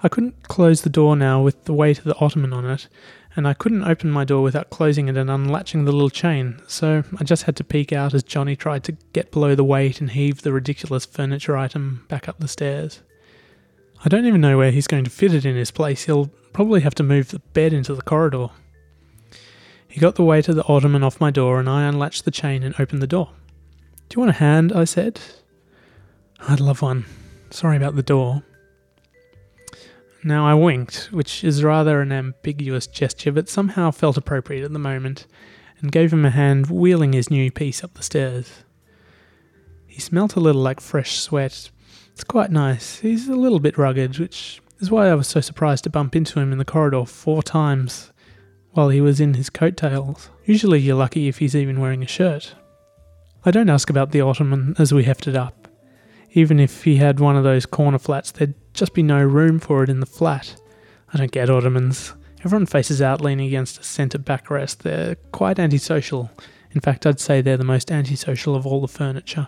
I 0.05 0.09
couldn't 0.09 0.49
close 0.49 0.81
the 0.81 0.89
door 0.89 1.15
now 1.15 1.41
with 1.41 1.63
the 1.63 1.73
weight 1.73 1.97
of 1.97 2.03
the 2.03 2.17
Ottoman 2.17 2.51
on 2.51 2.65
it, 2.65 2.89
and 3.35 3.47
I 3.47 3.53
couldn't 3.53 3.83
open 3.83 4.11
my 4.11 4.25
door 4.25 4.43
without 4.43 4.69
closing 4.69 5.07
it 5.07 5.17
and 5.17 5.29
unlatching 5.29 5.85
the 5.85 5.91
little 5.91 6.09
chain, 6.09 6.61
so 6.67 7.03
I 7.17 7.23
just 7.23 7.43
had 7.43 7.55
to 7.57 7.63
peek 7.63 7.91
out 7.91 8.13
as 8.13 8.23
Johnny 8.23 8.55
tried 8.55 8.83
to 8.85 8.97
get 9.13 9.31
below 9.31 9.55
the 9.55 9.63
weight 9.63 9.99
and 9.99 10.11
heave 10.11 10.41
the 10.41 10.53
ridiculous 10.53 11.05
furniture 11.05 11.57
item 11.57 12.05
back 12.09 12.29
up 12.29 12.39
the 12.39 12.47
stairs. 12.47 13.01
I 14.05 14.09
don't 14.09 14.25
even 14.25 14.41
know 14.41 14.57
where 14.57 14.71
he's 14.71 14.87
going 14.87 15.05
to 15.05 15.09
fit 15.09 15.33
it 15.33 15.45
in 15.45 15.55
his 15.55 15.71
place. 15.71 16.03
He'll 16.03 16.27
probably 16.51 16.81
have 16.81 16.95
to 16.95 17.03
move 17.03 17.29
the 17.29 17.39
bed 17.39 17.73
into 17.73 17.95
the 17.95 18.01
corridor. 18.01 18.49
He 19.87 19.99
got 19.99 20.15
the 20.15 20.23
weight 20.23 20.49
of 20.49 20.55
the 20.55 20.65
ottoman 20.65 21.03
off 21.03 21.21
my 21.21 21.31
door, 21.31 21.59
and 21.59 21.69
I 21.69 21.83
unlatched 21.83 22.25
the 22.25 22.31
chain 22.31 22.63
and 22.63 22.75
opened 22.79 23.01
the 23.01 23.07
door. 23.07 23.29
Do 24.09 24.15
you 24.15 24.19
want 24.19 24.35
a 24.35 24.39
hand? 24.39 24.73
I 24.73 24.83
said. 24.83 25.19
I'd 26.47 26.59
love 26.59 26.81
one. 26.81 27.05
Sorry 27.49 27.77
about 27.77 27.95
the 27.95 28.03
door. 28.03 28.43
Now 30.25 30.47
I 30.47 30.53
winked, 30.53 31.09
which 31.11 31.43
is 31.43 31.63
rather 31.63 31.99
an 31.99 32.11
ambiguous 32.13 32.87
gesture, 32.87 33.31
but 33.31 33.49
somehow 33.49 33.91
felt 33.91 34.17
appropriate 34.17 34.63
at 34.63 34.71
the 34.71 34.79
moment, 34.79 35.27
and 35.79 35.91
gave 35.91 36.13
him 36.13 36.25
a 36.25 36.29
hand 36.29 36.67
wheeling 36.67 37.11
his 37.11 37.29
new 37.29 37.51
piece 37.51 37.83
up 37.83 37.93
the 37.93 38.03
stairs. 38.03 38.63
He 39.85 39.99
smelt 39.99 40.35
a 40.35 40.39
little 40.39 40.61
like 40.61 40.79
fresh 40.79 41.19
sweat. 41.19 41.69
It's 42.13 42.23
quite 42.23 42.51
nice. 42.51 42.99
He's 42.99 43.27
a 43.27 43.35
little 43.35 43.59
bit 43.59 43.77
rugged, 43.77 44.17
which 44.17 44.61
is 44.79 44.89
why 44.89 45.09
I 45.09 45.15
was 45.15 45.27
so 45.27 45.41
surprised 45.41 45.83
to 45.83 45.89
bump 45.89 46.15
into 46.15 46.39
him 46.39 46.51
in 46.51 46.57
the 46.57 46.65
corridor 46.65 47.05
four 47.05 47.43
times 47.43 48.11
while 48.71 48.89
he 48.89 49.01
was 49.01 49.19
in 49.19 49.35
his 49.35 49.49
coattails. 49.49 50.29
Usually 50.45 50.79
you're 50.79 50.95
lucky 50.95 51.27
if 51.27 51.39
he's 51.39 51.55
even 51.55 51.79
wearing 51.79 52.01
a 52.01 52.07
shirt. 52.07 52.55
I 53.45 53.51
don't 53.51 53.69
ask 53.69 53.89
about 53.89 54.11
the 54.11 54.21
ottoman 54.21 54.75
as 54.79 54.93
we 54.93 55.03
hefted 55.03 55.35
up. 55.35 55.62
Even 56.33 56.59
if 56.59 56.83
he 56.83 56.97
had 56.97 57.19
one 57.19 57.35
of 57.35 57.43
those 57.43 57.65
corner 57.65 57.99
flats, 57.99 58.31
there'd 58.31 58.55
just 58.73 58.93
be 58.93 59.03
no 59.03 59.23
room 59.23 59.59
for 59.59 59.83
it 59.83 59.89
in 59.89 59.99
the 59.99 60.05
flat. 60.05 60.59
I 61.13 61.17
don't 61.17 61.31
get 61.31 61.49
ottomans. 61.49 62.13
Everyone 62.43 62.65
faces 62.65 63.01
out 63.01 63.21
leaning 63.21 63.47
against 63.47 63.79
a 63.79 63.83
centre 63.83 64.17
backrest. 64.17 64.79
They're 64.79 65.15
quite 65.31 65.59
antisocial. 65.59 66.31
In 66.71 66.81
fact, 66.81 67.05
I'd 67.05 67.19
say 67.19 67.41
they're 67.41 67.55
the 67.55 67.63
most 67.63 67.91
antisocial 67.91 68.55
of 68.55 68.65
all 68.65 68.81
the 68.81 68.87
furniture. 68.87 69.47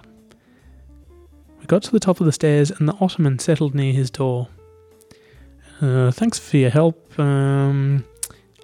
We 1.59 1.65
got 1.65 1.81
to 1.83 1.91
the 1.91 1.99
top 1.99 2.19
of 2.19 2.27
the 2.27 2.31
stairs 2.31 2.69
and 2.69 2.87
the 2.87 2.95
ottoman 3.01 3.39
settled 3.39 3.73
near 3.73 3.91
his 3.91 4.11
door. 4.11 4.47
Uh, 5.81 6.11
thanks 6.11 6.37
for 6.37 6.57
your 6.57 6.69
help. 6.69 7.19
Um, 7.19 8.05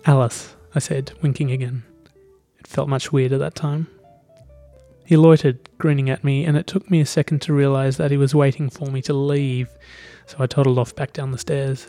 Alice, 0.06 0.56
I 0.76 0.80
said, 0.80 1.12
winking 1.22 1.52
again. 1.52 1.84
It 2.60 2.68
felt 2.68 2.88
much 2.88 3.12
weirder 3.12 3.40
that 3.40 3.56
time. 3.56 3.88
He 5.06 5.18
loitered, 5.18 5.60
grinning 5.78 6.10
at 6.10 6.24
me, 6.24 6.46
and 6.46 6.56
it 6.56 6.68
took 6.68 6.90
me 6.90 7.02
a 7.02 7.06
second 7.06 7.42
to 7.44 7.54
realise 7.54 7.98
that 7.98 8.12
he 8.12 8.18
was 8.18 8.36
waiting 8.36 8.70
for 8.70 8.90
me 8.90 9.02
to 9.04 9.14
leave, 9.14 9.70
so 10.26 10.38
I 10.40 10.48
toddled 10.48 10.80
off 10.80 10.96
back 10.96 11.14
down 11.14 11.32
the 11.32 11.38
stairs. 11.38 11.88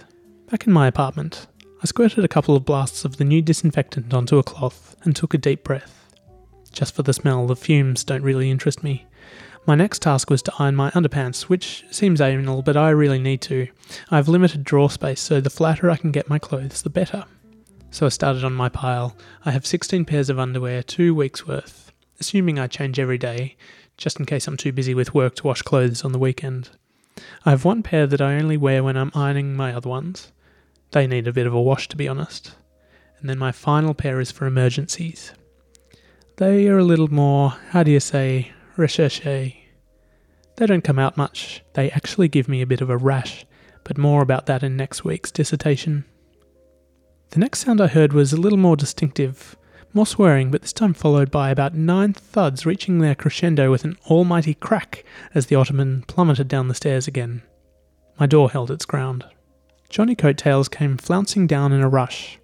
Back 0.50 0.66
in 0.66 0.73
my 0.73 0.87
apartment, 0.87 1.47
I 1.83 1.87
squirted 1.87 2.25
a 2.25 2.28
couple 2.28 2.57
of 2.57 2.64
blasts 2.64 3.04
of 3.04 3.16
the 3.16 3.25
new 3.25 3.42
disinfectant 3.42 4.12
onto 4.14 4.38
a 4.38 4.42
cloth 4.42 4.97
and 5.02 5.14
took 5.14 5.35
a 5.35 5.38
deep 5.38 5.64
breath. 5.64 6.14
Just 6.73 6.95
for 6.95 7.02
the 7.02 7.12
smell, 7.12 7.47
the 7.47 7.57
fumes 7.57 8.04
don't 8.04 8.23
really 8.23 8.50
interest 8.50 8.83
me. 8.83 9.07
My 9.66 9.75
next 9.75 10.02
task 10.02 10.31
was 10.31 10.42
to 10.42 10.52
iron 10.59 10.75
my 10.75 10.90
underpants, 10.90 11.42
which 11.42 11.85
seems 11.90 12.21
anal, 12.21 12.62
but 12.62 12.76
I 12.76 12.90
really 12.90 13.19
need 13.19 13.40
to. 13.42 13.69
I 14.11 14.16
have 14.16 14.28
limited 14.28 14.64
drawer 14.64 14.90
space, 14.90 15.21
so 15.21 15.40
the 15.40 15.50
flatter 15.50 15.90
I 15.90 15.97
can 15.97 16.12
get 16.12 16.28
my 16.28 16.38
clothes, 16.38 16.83
the 16.83 16.90
better. 16.90 17.25
So 17.90 18.07
I 18.07 18.09
started 18.09 18.42
on 18.42 18.54
my 18.54 18.69
pile. 18.69 19.16
I 19.45 19.50
have 19.50 19.66
16 19.66 20.04
pairs 20.07 20.31
of 20.31 20.38
underwear, 20.38 20.83
two 20.83 21.14
weeks' 21.14 21.47
worth 21.47 21.82
assuming 22.23 22.57
I 22.57 22.69
change 22.69 23.00
every 23.00 23.19
day, 23.19 23.57
just 23.97 24.21
in 24.21 24.26
case 24.26 24.47
I'm 24.47 24.57
too 24.57 24.71
busy 24.71 24.95
with 24.95 25.12
work 25.12 25.35
to 25.35 25.47
wash 25.49 25.62
clothes 25.62 26.05
on 26.05 26.12
the 26.12 26.21
weekend. 26.21 26.71
I 27.45 27.50
have 27.50 27.64
one 27.64 27.83
pair 27.83 28.07
that 28.07 28.21
I 28.21 28.37
only 28.37 28.57
wear 28.57 28.85
when 28.85 28.97
I'm 28.97 29.11
ironing 29.12 29.57
my 29.57 29.75
other 29.75 29.91
ones. 29.91 30.31
They 30.93 31.09
need 31.09 31.26
a 31.26 31.33
bit 31.33 31.49
of 31.49 31.52
a 31.52 31.61
wash, 31.61 31.88
to 31.88 31.97
be 31.97 32.07
honest. 32.07 32.55
And 33.19 33.29
then 33.29 33.38
my 33.38 33.50
final 33.50 33.93
pair 33.93 34.21
is 34.21 34.31
for 34.31 34.47
emergencies. 34.47 35.33
They 36.37 36.69
are 36.69 36.79
a 36.79 36.85
little 36.85 37.12
more, 37.12 37.50
how 37.71 37.83
do 37.83 37.91
you 37.91 37.99
say, 37.99 38.52
recherche. 38.76 39.25
They 39.25 40.67
don't 40.67 40.85
come 40.85 41.00
out 41.00 41.17
much. 41.17 41.64
They 41.73 41.91
actually 41.91 42.29
give 42.29 42.49
me 42.49 42.62
a 42.62 42.69
bit 42.69 42.81
of 42.81 42.88
a 42.88 42.97
rash, 42.97 43.45
but 43.83 43.99
more 43.99 44.23
about 44.23 44.47
that 44.47 44.62
in 44.62 44.76
next 44.76 45.05
week's 45.05 45.33
dissertation. 45.33 46.05
The 47.31 47.41
next 47.41 47.59
sound 47.59 47.81
I 47.81 47.88
heard 47.88 48.12
was 48.12 48.33
a 48.33 48.41
little 48.41 48.59
more 48.59 48.76
distinctive, 48.76 49.57
more 49.94 50.06
swearing, 50.06 50.50
but 50.50 50.62
this 50.62 50.72
time 50.72 50.94
followed 50.94 51.30
by 51.30 51.50
about 51.50 51.75
nine 51.75 52.12
thuds 52.12 52.64
reaching 52.64 52.99
their 52.99 53.14
crescendo 53.14 53.70
with 53.70 53.84
an 53.84 53.96
almighty 54.06 54.54
crack 54.54 55.04
as 55.34 55.46
the 55.46 55.56
ottoman 55.56 56.02
plummeted 56.08 56.49
down 56.49 56.68
the 56.68 56.75
stairs 56.75 57.06
again. 57.06 57.42
My 58.18 58.26
door 58.26 58.50
held 58.50 58.70
its 58.70 58.84
ground. 58.84 59.25
Johnny 59.88 60.14
Coattails 60.14 60.68
came 60.68 60.96
flouncing 60.96 61.46
down 61.46 61.72
in 61.72 61.82
a 61.82 61.88
rush. 61.88 62.38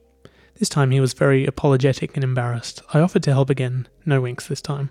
This 0.57 0.69
time 0.69 0.91
he 0.91 1.01
was 1.01 1.13
very 1.13 1.47
apologetic 1.47 2.15
and 2.15 2.25
embarrassed. 2.25 2.83
I 2.93 3.01
offered 3.01 3.23
to 3.23 3.33
help 3.33 3.49
again. 3.49 3.89
No 4.05 4.21
winks 4.21 4.47
this 4.47 4.61
time. 4.61 4.91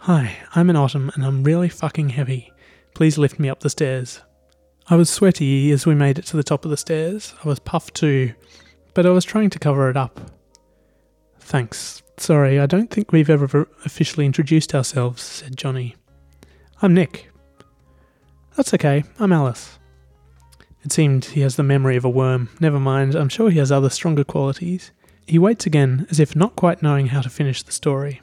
Hi, 0.00 0.36
I'm 0.54 0.68
an 0.68 0.76
Autumn 0.76 1.10
and 1.14 1.24
I'm 1.24 1.44
really 1.44 1.68
fucking 1.68 2.10
heavy. 2.10 2.52
Please 2.94 3.16
lift 3.16 3.38
me 3.38 3.48
up 3.48 3.60
the 3.60 3.70
stairs. 3.70 4.20
I 4.88 4.96
was 4.96 5.08
sweaty 5.08 5.70
as 5.70 5.86
we 5.86 5.94
made 5.94 6.18
it 6.18 6.26
to 6.26 6.36
the 6.36 6.42
top 6.42 6.66
of 6.66 6.70
the 6.70 6.76
stairs. 6.76 7.32
I 7.42 7.48
was 7.48 7.58
puffed 7.58 7.94
too, 7.94 8.34
but 8.92 9.06
I 9.06 9.10
was 9.10 9.24
trying 9.24 9.48
to 9.50 9.58
cover 9.58 9.88
it 9.88 9.96
up. 9.96 10.20
Thanks. 11.44 12.02
Sorry, 12.16 12.58
I 12.58 12.66
don't 12.66 12.90
think 12.90 13.12
we've 13.12 13.28
ever 13.28 13.68
officially 13.84 14.24
introduced 14.24 14.74
ourselves, 14.74 15.22
said 15.22 15.56
Johnny. 15.56 15.94
I'm 16.80 16.94
Nick. 16.94 17.30
That's 18.56 18.72
okay, 18.74 19.04
I'm 19.18 19.32
Alice. 19.32 19.78
It 20.84 20.92
seemed 20.92 21.26
he 21.26 21.42
has 21.42 21.56
the 21.56 21.62
memory 21.62 21.96
of 21.96 22.04
a 22.04 22.10
worm. 22.10 22.48
Never 22.60 22.80
mind, 22.80 23.14
I'm 23.14 23.28
sure 23.28 23.50
he 23.50 23.58
has 23.58 23.70
other 23.70 23.90
stronger 23.90 24.24
qualities. 24.24 24.90
He 25.26 25.38
waits 25.38 25.66
again, 25.66 26.06
as 26.10 26.18
if 26.18 26.34
not 26.34 26.56
quite 26.56 26.82
knowing 26.82 27.08
how 27.08 27.20
to 27.20 27.30
finish 27.30 27.62
the 27.62 27.72
story. 27.72 28.22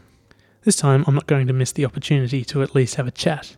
This 0.63 0.75
time, 0.75 1.05
I'm 1.07 1.15
not 1.15 1.27
going 1.27 1.47
to 1.47 1.53
miss 1.53 1.71
the 1.71 1.85
opportunity 1.85 2.43
to 2.45 2.63
at 2.63 2.75
least 2.75 2.95
have 2.95 3.07
a 3.07 3.11
chat. 3.11 3.55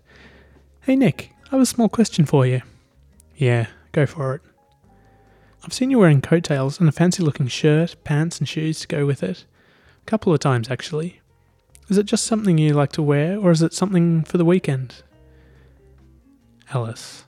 Hey 0.81 0.97
Nick, 0.97 1.31
I 1.47 1.51
have 1.51 1.61
a 1.61 1.65
small 1.65 1.89
question 1.89 2.25
for 2.25 2.45
you. 2.45 2.61
Yeah, 3.37 3.67
go 3.93 4.05
for 4.05 4.35
it. 4.35 4.41
I've 5.63 5.73
seen 5.73 5.89
you 5.89 5.99
wearing 5.99 6.21
coattails 6.21 6.81
and 6.81 6.89
a 6.89 6.91
fancy 6.91 7.23
looking 7.23 7.47
shirt, 7.47 7.95
pants, 8.03 8.39
and 8.39 8.47
shoes 8.47 8.81
to 8.81 8.87
go 8.87 9.05
with 9.05 9.23
it. 9.23 9.45
A 10.05 10.09
couple 10.09 10.33
of 10.33 10.39
times, 10.39 10.69
actually. 10.69 11.21
Is 11.89 11.97
it 11.97 12.05
just 12.05 12.25
something 12.25 12.57
you 12.57 12.73
like 12.73 12.91
to 12.93 13.01
wear, 13.01 13.39
or 13.39 13.51
is 13.51 13.61
it 13.61 13.73
something 13.73 14.23
for 14.23 14.37
the 14.37 14.45
weekend? 14.45 15.03
Alice. 16.73 17.25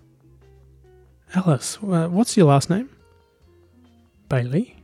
Alice, 1.33 1.77
uh, 1.83 2.07
what's 2.07 2.35
your 2.35 2.47
last 2.47 2.69
name? 2.69 2.89
Bailey. 4.29 4.77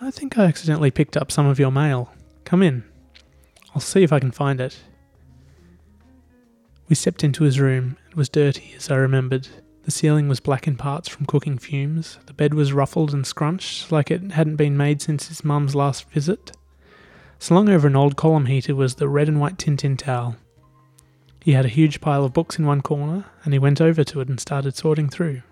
I 0.00 0.10
think 0.10 0.38
I 0.38 0.44
accidentally 0.44 0.90
picked 0.90 1.16
up 1.16 1.32
some 1.32 1.46
of 1.46 1.58
your 1.58 1.70
mail. 1.70 2.12
Come 2.44 2.62
in. 2.62 2.84
I'll 3.74 3.80
see 3.80 4.02
if 4.02 4.12
I 4.12 4.20
can 4.20 4.30
find 4.30 4.60
it. 4.60 4.76
We 6.88 6.94
stepped 6.94 7.24
into 7.24 7.44
his 7.44 7.58
room. 7.58 7.96
It 8.10 8.16
was 8.16 8.28
dirty, 8.28 8.74
as 8.76 8.90
I 8.90 8.96
remembered. 8.96 9.48
The 9.84 9.90
ceiling 9.90 10.28
was 10.28 10.40
black 10.40 10.66
in 10.66 10.76
parts 10.76 11.08
from 11.08 11.26
cooking 11.26 11.58
fumes. 11.58 12.18
The 12.26 12.32
bed 12.32 12.54
was 12.54 12.72
ruffled 12.72 13.12
and 13.12 13.26
scrunched, 13.26 13.92
like 13.92 14.10
it 14.10 14.32
hadn't 14.32 14.56
been 14.56 14.76
made 14.78 15.02
since 15.02 15.28
his 15.28 15.44
mum's 15.44 15.74
last 15.74 16.08
visit. 16.10 16.52
Slung 17.38 17.68
over 17.68 17.86
an 17.86 17.96
old 17.96 18.16
column 18.16 18.46
heater 18.46 18.74
was 18.74 18.94
the 18.94 19.08
red 19.08 19.28
and 19.28 19.40
white 19.40 19.58
Tintin 19.58 19.98
towel. 19.98 20.36
He 21.42 21.52
had 21.52 21.66
a 21.66 21.68
huge 21.68 22.00
pile 22.00 22.24
of 22.24 22.32
books 22.32 22.58
in 22.58 22.64
one 22.64 22.80
corner, 22.80 23.26
and 23.44 23.52
he 23.52 23.58
went 23.58 23.82
over 23.82 24.02
to 24.04 24.20
it 24.22 24.28
and 24.28 24.40
started 24.40 24.74
sorting 24.74 25.10
through. 25.10 25.42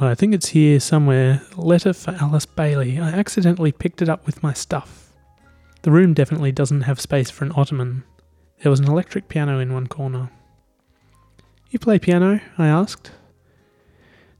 Oh, 0.00 0.06
I 0.06 0.14
think 0.14 0.32
it's 0.32 0.50
here 0.50 0.78
somewhere. 0.78 1.42
Letter 1.56 1.92
for 1.92 2.12
Alice 2.20 2.46
Bailey. 2.46 3.00
I 3.00 3.10
accidentally 3.10 3.72
picked 3.72 4.00
it 4.00 4.08
up 4.08 4.24
with 4.24 4.44
my 4.44 4.52
stuff. 4.52 5.12
The 5.82 5.90
room 5.90 6.14
definitely 6.14 6.52
doesn't 6.52 6.82
have 6.82 7.00
space 7.00 7.30
for 7.30 7.44
an 7.44 7.52
ottoman. 7.56 8.04
There 8.62 8.70
was 8.70 8.78
an 8.78 8.88
electric 8.88 9.28
piano 9.28 9.58
in 9.58 9.72
one 9.72 9.88
corner. 9.88 10.30
You 11.70 11.78
play 11.78 12.00
piano? 12.00 12.40
I 12.58 12.66
asked. 12.66 13.12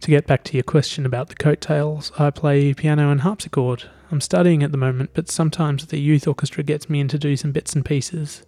To 0.01 0.11
get 0.11 0.27
back 0.27 0.43
to 0.45 0.55
your 0.55 0.65
question 0.65 1.07
about 1.07 1.29
the 1.29 1.37
coattails, 1.37 2.11
I 2.19 2.31
play 2.31 2.75
piano 2.75 3.13
and 3.13 3.21
harpsichord. 3.21 3.85
I'm 4.11 4.21
studying 4.21 4.65
at 4.65 4.73
the 4.73 4.79
moment, 4.79 5.11
but 5.15 5.31
sometimes 5.31 5.87
the 5.87 6.01
youth 6.01 6.27
orchestra 6.27 6.65
gets 6.65 6.91
me 6.91 6.99
in 6.99 7.07
to 7.07 7.19
do 7.19 7.37
some 7.37 7.53
bits 7.53 7.75
and 7.75 7.85
pieces. 7.85 8.43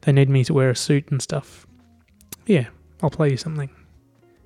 They 0.00 0.10
need 0.10 0.28
me 0.28 0.42
to 0.44 0.52
wear 0.52 0.70
a 0.70 0.74
suit 0.74 1.12
and 1.12 1.22
stuff. 1.22 1.64
Yeah, 2.44 2.66
I'll 3.00 3.10
play 3.10 3.30
you 3.30 3.36
something. 3.36 3.70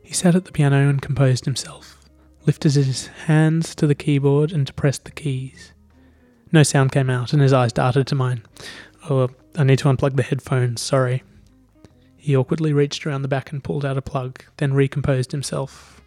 He 0.03 0.13
sat 0.13 0.35
at 0.35 0.45
the 0.45 0.53
piano 0.53 0.91
and 0.91 1.01
composed 1.01 1.47
himself, 1.47 2.05
lifted 2.45 2.75
his 2.75 3.07
hands 3.07 3.75
to 3.77 3.87
the 3.87 3.95
keyboard 3.95 4.53
and 4.53 4.67
depressed 4.67 5.07
the 5.07 5.13
keys. 5.13 5.73
No 6.53 6.63
sound 6.63 6.93
came 6.93 7.09
out, 7.09 7.33
and 7.33 7.41
his 7.41 7.55
eyes 7.55 7.73
darted 7.73 8.07
to 8.09 8.15
mine. 8.15 8.43
Oh, 9.09 9.31
I 9.57 9.65
need 9.65 9.79
to 9.79 9.89
unplug 9.89 10.17
the 10.17 10.23
headphones, 10.23 10.83
sorry. 10.83 11.23
He 12.29 12.37
awkwardly 12.37 12.75
reached 12.75 13.07
around 13.07 13.23
the 13.23 13.27
back 13.27 13.53
and 13.53 13.65
pulled 13.65 13.87
out 13.87 13.97
a 13.97 14.03
plug, 14.03 14.45
then 14.59 14.75
recomposed 14.75 15.33
himself. 15.33 16.03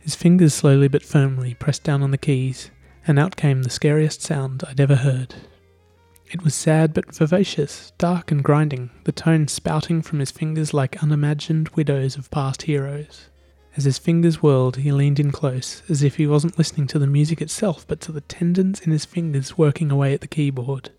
His 0.00 0.14
fingers 0.14 0.52
slowly 0.52 0.86
but 0.86 1.02
firmly 1.02 1.54
pressed 1.54 1.82
down 1.82 2.02
on 2.02 2.10
the 2.10 2.18
keys, 2.18 2.70
and 3.06 3.18
out 3.18 3.36
came 3.36 3.62
the 3.62 3.70
scariest 3.70 4.20
sound 4.20 4.64
I'd 4.68 4.82
ever 4.82 4.96
heard. 4.96 5.34
It 6.30 6.44
was 6.44 6.54
sad 6.54 6.92
but 6.92 7.14
vivacious, 7.14 7.94
dark 7.96 8.30
and 8.30 8.44
grinding, 8.44 8.90
the 9.04 9.12
tone 9.12 9.48
spouting 9.48 10.02
from 10.02 10.18
his 10.18 10.30
fingers 10.30 10.74
like 10.74 11.02
unimagined 11.02 11.70
widows 11.70 12.16
of 12.16 12.30
past 12.30 12.64
heroes. 12.64 13.30
As 13.78 13.86
his 13.86 13.96
fingers 13.96 14.42
whirled, 14.42 14.76
he 14.76 14.92
leaned 14.92 15.18
in 15.18 15.30
close, 15.32 15.82
as 15.88 16.02
if 16.02 16.16
he 16.16 16.26
wasn't 16.26 16.58
listening 16.58 16.86
to 16.88 16.98
the 16.98 17.06
music 17.06 17.40
itself, 17.40 17.86
but 17.88 18.02
to 18.02 18.12
the 18.12 18.20
tendons 18.20 18.82
in 18.82 18.92
his 18.92 19.06
fingers 19.06 19.56
working 19.56 19.90
away 19.90 20.12
at 20.12 20.20
the 20.20 20.26
keyboard. 20.26 20.90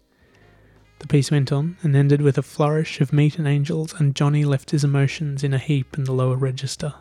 The 0.99 1.07
piece 1.07 1.29
went 1.31 1.51
on 1.51 1.77
and 1.83 1.95
ended 1.95 2.21
with 2.21 2.37
a 2.37 2.43
flourish 2.43 3.01
of 3.01 3.13
meat 3.13 3.37
and 3.37 3.47
angels, 3.47 3.93
and 3.99 4.15
Johnny 4.15 4.45
left 4.45 4.71
his 4.71 4.83
emotions 4.83 5.43
in 5.43 5.53
a 5.53 5.59
heap 5.59 5.97
in 5.97 6.05
the 6.05 6.11
lower 6.11 6.35
register. 6.35 6.93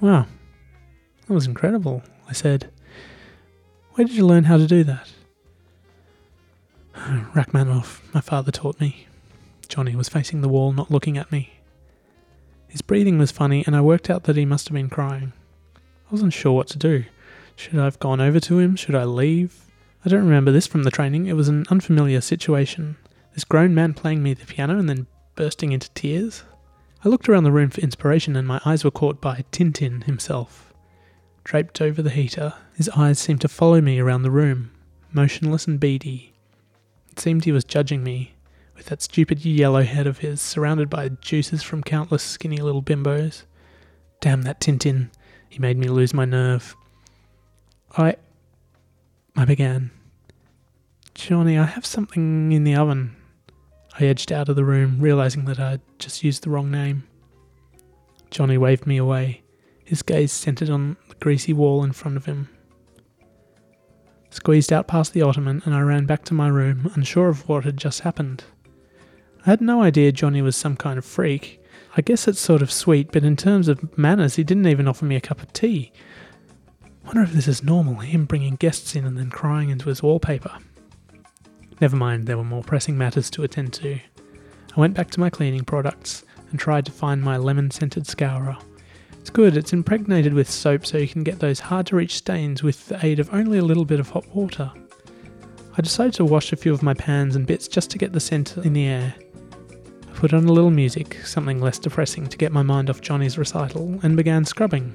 Wow, 0.00 0.26
that 1.26 1.34
was 1.34 1.46
incredible, 1.46 2.02
I 2.28 2.32
said. 2.32 2.70
Where 3.94 4.06
did 4.06 4.16
you 4.16 4.24
learn 4.24 4.44
how 4.44 4.56
to 4.56 4.66
do 4.66 4.84
that? 4.84 5.10
Rachmaninoff, 7.34 8.02
my 8.14 8.20
father 8.20 8.52
taught 8.52 8.80
me. 8.80 9.08
Johnny 9.68 9.96
was 9.96 10.08
facing 10.08 10.40
the 10.40 10.48
wall, 10.48 10.72
not 10.72 10.90
looking 10.90 11.18
at 11.18 11.32
me. 11.32 11.54
His 12.68 12.82
breathing 12.82 13.18
was 13.18 13.32
funny, 13.32 13.64
and 13.66 13.74
I 13.74 13.80
worked 13.80 14.08
out 14.08 14.24
that 14.24 14.36
he 14.36 14.44
must 14.44 14.68
have 14.68 14.74
been 14.74 14.88
crying. 14.88 15.32
I 15.76 16.12
wasn't 16.12 16.32
sure 16.32 16.52
what 16.52 16.68
to 16.68 16.78
do. 16.78 17.04
Should 17.56 17.76
I 17.76 17.84
have 17.84 17.98
gone 17.98 18.20
over 18.20 18.38
to 18.40 18.58
him? 18.58 18.76
Should 18.76 18.94
I 18.94 19.04
leave? 19.04 19.64
I 20.04 20.08
don't 20.08 20.24
remember 20.24 20.52
this 20.52 20.66
from 20.66 20.84
the 20.84 20.90
training. 20.90 21.26
It 21.26 21.34
was 21.34 21.48
an 21.48 21.66
unfamiliar 21.70 22.20
situation. 22.20 22.96
This 23.34 23.44
grown 23.44 23.74
man 23.74 23.94
playing 23.94 24.22
me 24.22 24.34
the 24.34 24.46
piano 24.46 24.78
and 24.78 24.88
then 24.88 25.06
bursting 25.34 25.72
into 25.72 25.90
tears. 25.90 26.44
I 27.04 27.08
looked 27.08 27.28
around 27.28 27.44
the 27.44 27.52
room 27.52 27.70
for 27.70 27.80
inspiration 27.80 28.36
and 28.36 28.46
my 28.46 28.60
eyes 28.64 28.84
were 28.84 28.90
caught 28.90 29.20
by 29.20 29.44
Tintin 29.52 30.04
himself. 30.04 30.72
Draped 31.44 31.80
over 31.80 32.02
the 32.02 32.10
heater, 32.10 32.54
his 32.74 32.88
eyes 32.90 33.18
seemed 33.18 33.40
to 33.40 33.48
follow 33.48 33.80
me 33.80 33.98
around 33.98 34.22
the 34.22 34.30
room, 34.30 34.70
motionless 35.12 35.66
and 35.66 35.80
beady. 35.80 36.34
It 37.10 37.18
seemed 37.18 37.44
he 37.44 37.52
was 37.52 37.64
judging 37.64 38.04
me, 38.04 38.34
with 38.76 38.86
that 38.86 39.02
stupid 39.02 39.44
yellow 39.44 39.82
head 39.82 40.06
of 40.06 40.18
his, 40.18 40.40
surrounded 40.40 40.90
by 40.90 41.08
juices 41.08 41.62
from 41.62 41.82
countless 41.82 42.22
skinny 42.22 42.58
little 42.58 42.82
bimbos. 42.82 43.44
Damn 44.20 44.42
that 44.42 44.60
Tintin. 44.60 45.10
He 45.48 45.58
made 45.58 45.78
me 45.78 45.88
lose 45.88 46.12
my 46.12 46.24
nerve. 46.24 46.76
I. 47.96 48.16
I 49.38 49.44
began. 49.44 49.92
Johnny, 51.14 51.56
I 51.56 51.64
have 51.64 51.86
something 51.86 52.50
in 52.50 52.64
the 52.64 52.74
oven. 52.74 53.14
I 53.96 54.06
edged 54.06 54.32
out 54.32 54.48
of 54.48 54.56
the 54.56 54.64
room, 54.64 54.98
realizing 54.98 55.44
that 55.44 55.60
I'd 55.60 55.80
just 56.00 56.24
used 56.24 56.42
the 56.42 56.50
wrong 56.50 56.72
name. 56.72 57.04
Johnny 58.32 58.58
waved 58.58 58.84
me 58.84 58.96
away, 58.96 59.42
his 59.84 60.02
gaze 60.02 60.32
centered 60.32 60.70
on 60.70 60.96
the 61.08 61.14
greasy 61.14 61.52
wall 61.52 61.84
in 61.84 61.92
front 61.92 62.16
of 62.16 62.24
him. 62.24 62.48
Squeezed 64.30 64.72
out 64.72 64.88
past 64.88 65.12
the 65.12 65.22
ottoman, 65.22 65.62
and 65.64 65.72
I 65.72 65.82
ran 65.82 66.04
back 66.04 66.24
to 66.24 66.34
my 66.34 66.48
room, 66.48 66.90
unsure 66.96 67.28
of 67.28 67.48
what 67.48 67.62
had 67.62 67.76
just 67.76 68.00
happened. 68.00 68.42
I 69.46 69.50
had 69.50 69.60
no 69.60 69.82
idea 69.82 70.10
Johnny 70.10 70.42
was 70.42 70.56
some 70.56 70.76
kind 70.76 70.98
of 70.98 71.04
freak. 71.04 71.62
I 71.96 72.02
guess 72.02 72.26
it's 72.26 72.40
sort 72.40 72.60
of 72.60 72.72
sweet, 72.72 73.12
but 73.12 73.22
in 73.22 73.36
terms 73.36 73.68
of 73.68 73.96
manners, 73.96 74.34
he 74.34 74.42
didn't 74.42 74.66
even 74.66 74.88
offer 74.88 75.04
me 75.04 75.14
a 75.14 75.20
cup 75.20 75.40
of 75.40 75.52
tea. 75.52 75.92
I 77.08 77.12
wonder 77.12 77.22
if 77.22 77.32
this 77.32 77.48
is 77.48 77.64
normal, 77.64 77.94
him 77.94 78.26
bringing 78.26 78.56
guests 78.56 78.94
in 78.94 79.06
and 79.06 79.16
then 79.16 79.30
crying 79.30 79.70
into 79.70 79.88
his 79.88 80.02
wallpaper. 80.02 80.58
Never 81.80 81.96
mind, 81.96 82.26
there 82.26 82.36
were 82.36 82.44
more 82.44 82.62
pressing 82.62 82.98
matters 82.98 83.30
to 83.30 83.44
attend 83.44 83.72
to. 83.74 83.94
I 83.94 84.78
went 84.78 84.92
back 84.92 85.10
to 85.12 85.20
my 85.20 85.30
cleaning 85.30 85.64
products 85.64 86.24
and 86.50 86.60
tried 86.60 86.84
to 86.84 86.92
find 86.92 87.22
my 87.22 87.38
lemon 87.38 87.70
scented 87.70 88.06
scourer. 88.06 88.58
It's 89.20 89.30
good, 89.30 89.56
it's 89.56 89.72
impregnated 89.72 90.34
with 90.34 90.50
soap 90.50 90.84
so 90.84 90.98
you 90.98 91.08
can 91.08 91.24
get 91.24 91.38
those 91.38 91.60
hard 91.60 91.86
to 91.86 91.96
reach 91.96 92.18
stains 92.18 92.62
with 92.62 92.88
the 92.88 93.02
aid 93.02 93.20
of 93.20 93.32
only 93.32 93.56
a 93.56 93.64
little 93.64 93.86
bit 93.86 94.00
of 94.00 94.10
hot 94.10 94.28
water. 94.36 94.70
I 95.78 95.80
decided 95.80 96.12
to 96.16 96.26
wash 96.26 96.52
a 96.52 96.56
few 96.56 96.74
of 96.74 96.82
my 96.82 96.92
pans 96.92 97.36
and 97.36 97.46
bits 97.46 97.68
just 97.68 97.90
to 97.92 97.98
get 97.98 98.12
the 98.12 98.20
scent 98.20 98.58
in 98.58 98.74
the 98.74 98.84
air. 98.84 99.14
I 100.06 100.12
put 100.12 100.34
on 100.34 100.44
a 100.44 100.52
little 100.52 100.70
music, 100.70 101.24
something 101.24 101.58
less 101.58 101.78
depressing 101.78 102.26
to 102.26 102.36
get 102.36 102.52
my 102.52 102.62
mind 102.62 102.90
off 102.90 103.00
Johnny's 103.00 103.38
recital, 103.38 103.98
and 104.02 104.14
began 104.14 104.44
scrubbing. 104.44 104.94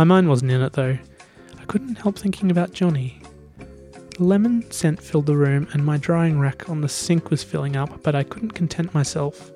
My 0.00 0.04
mind 0.04 0.30
wasn't 0.30 0.52
in 0.52 0.62
it 0.62 0.72
though. 0.72 0.96
I 1.58 1.64
couldn't 1.66 1.96
help 1.96 2.18
thinking 2.18 2.50
about 2.50 2.72
Johnny. 2.72 3.20
The 4.16 4.24
lemon 4.24 4.64
scent 4.70 4.98
filled 4.98 5.26
the 5.26 5.36
room, 5.36 5.68
and 5.74 5.84
my 5.84 5.98
drying 5.98 6.40
rack 6.40 6.70
on 6.70 6.80
the 6.80 6.88
sink 6.88 7.28
was 7.28 7.44
filling 7.44 7.76
up, 7.76 8.02
but 8.02 8.14
I 8.14 8.22
couldn't 8.22 8.52
content 8.52 8.94
myself. 8.94 9.52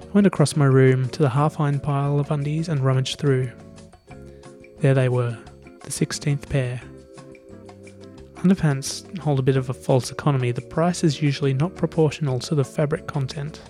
I 0.00 0.06
went 0.14 0.26
across 0.26 0.56
my 0.56 0.64
room 0.64 1.10
to 1.10 1.20
the 1.20 1.28
half 1.28 1.60
iron 1.60 1.78
pile 1.78 2.18
of 2.18 2.30
undies 2.30 2.70
and 2.70 2.80
rummaged 2.80 3.18
through. 3.18 3.52
There 4.78 4.94
they 4.94 5.10
were, 5.10 5.36
the 5.82 5.90
16th 5.90 6.48
pair. 6.48 6.80
Underpants 8.36 9.18
hold 9.18 9.40
a 9.40 9.42
bit 9.42 9.58
of 9.58 9.68
a 9.68 9.74
false 9.74 10.10
economy. 10.10 10.52
The 10.52 10.62
price 10.62 11.04
is 11.04 11.20
usually 11.20 11.52
not 11.52 11.76
proportional 11.76 12.38
to 12.38 12.54
the 12.54 12.64
fabric 12.64 13.06
content. 13.06 13.60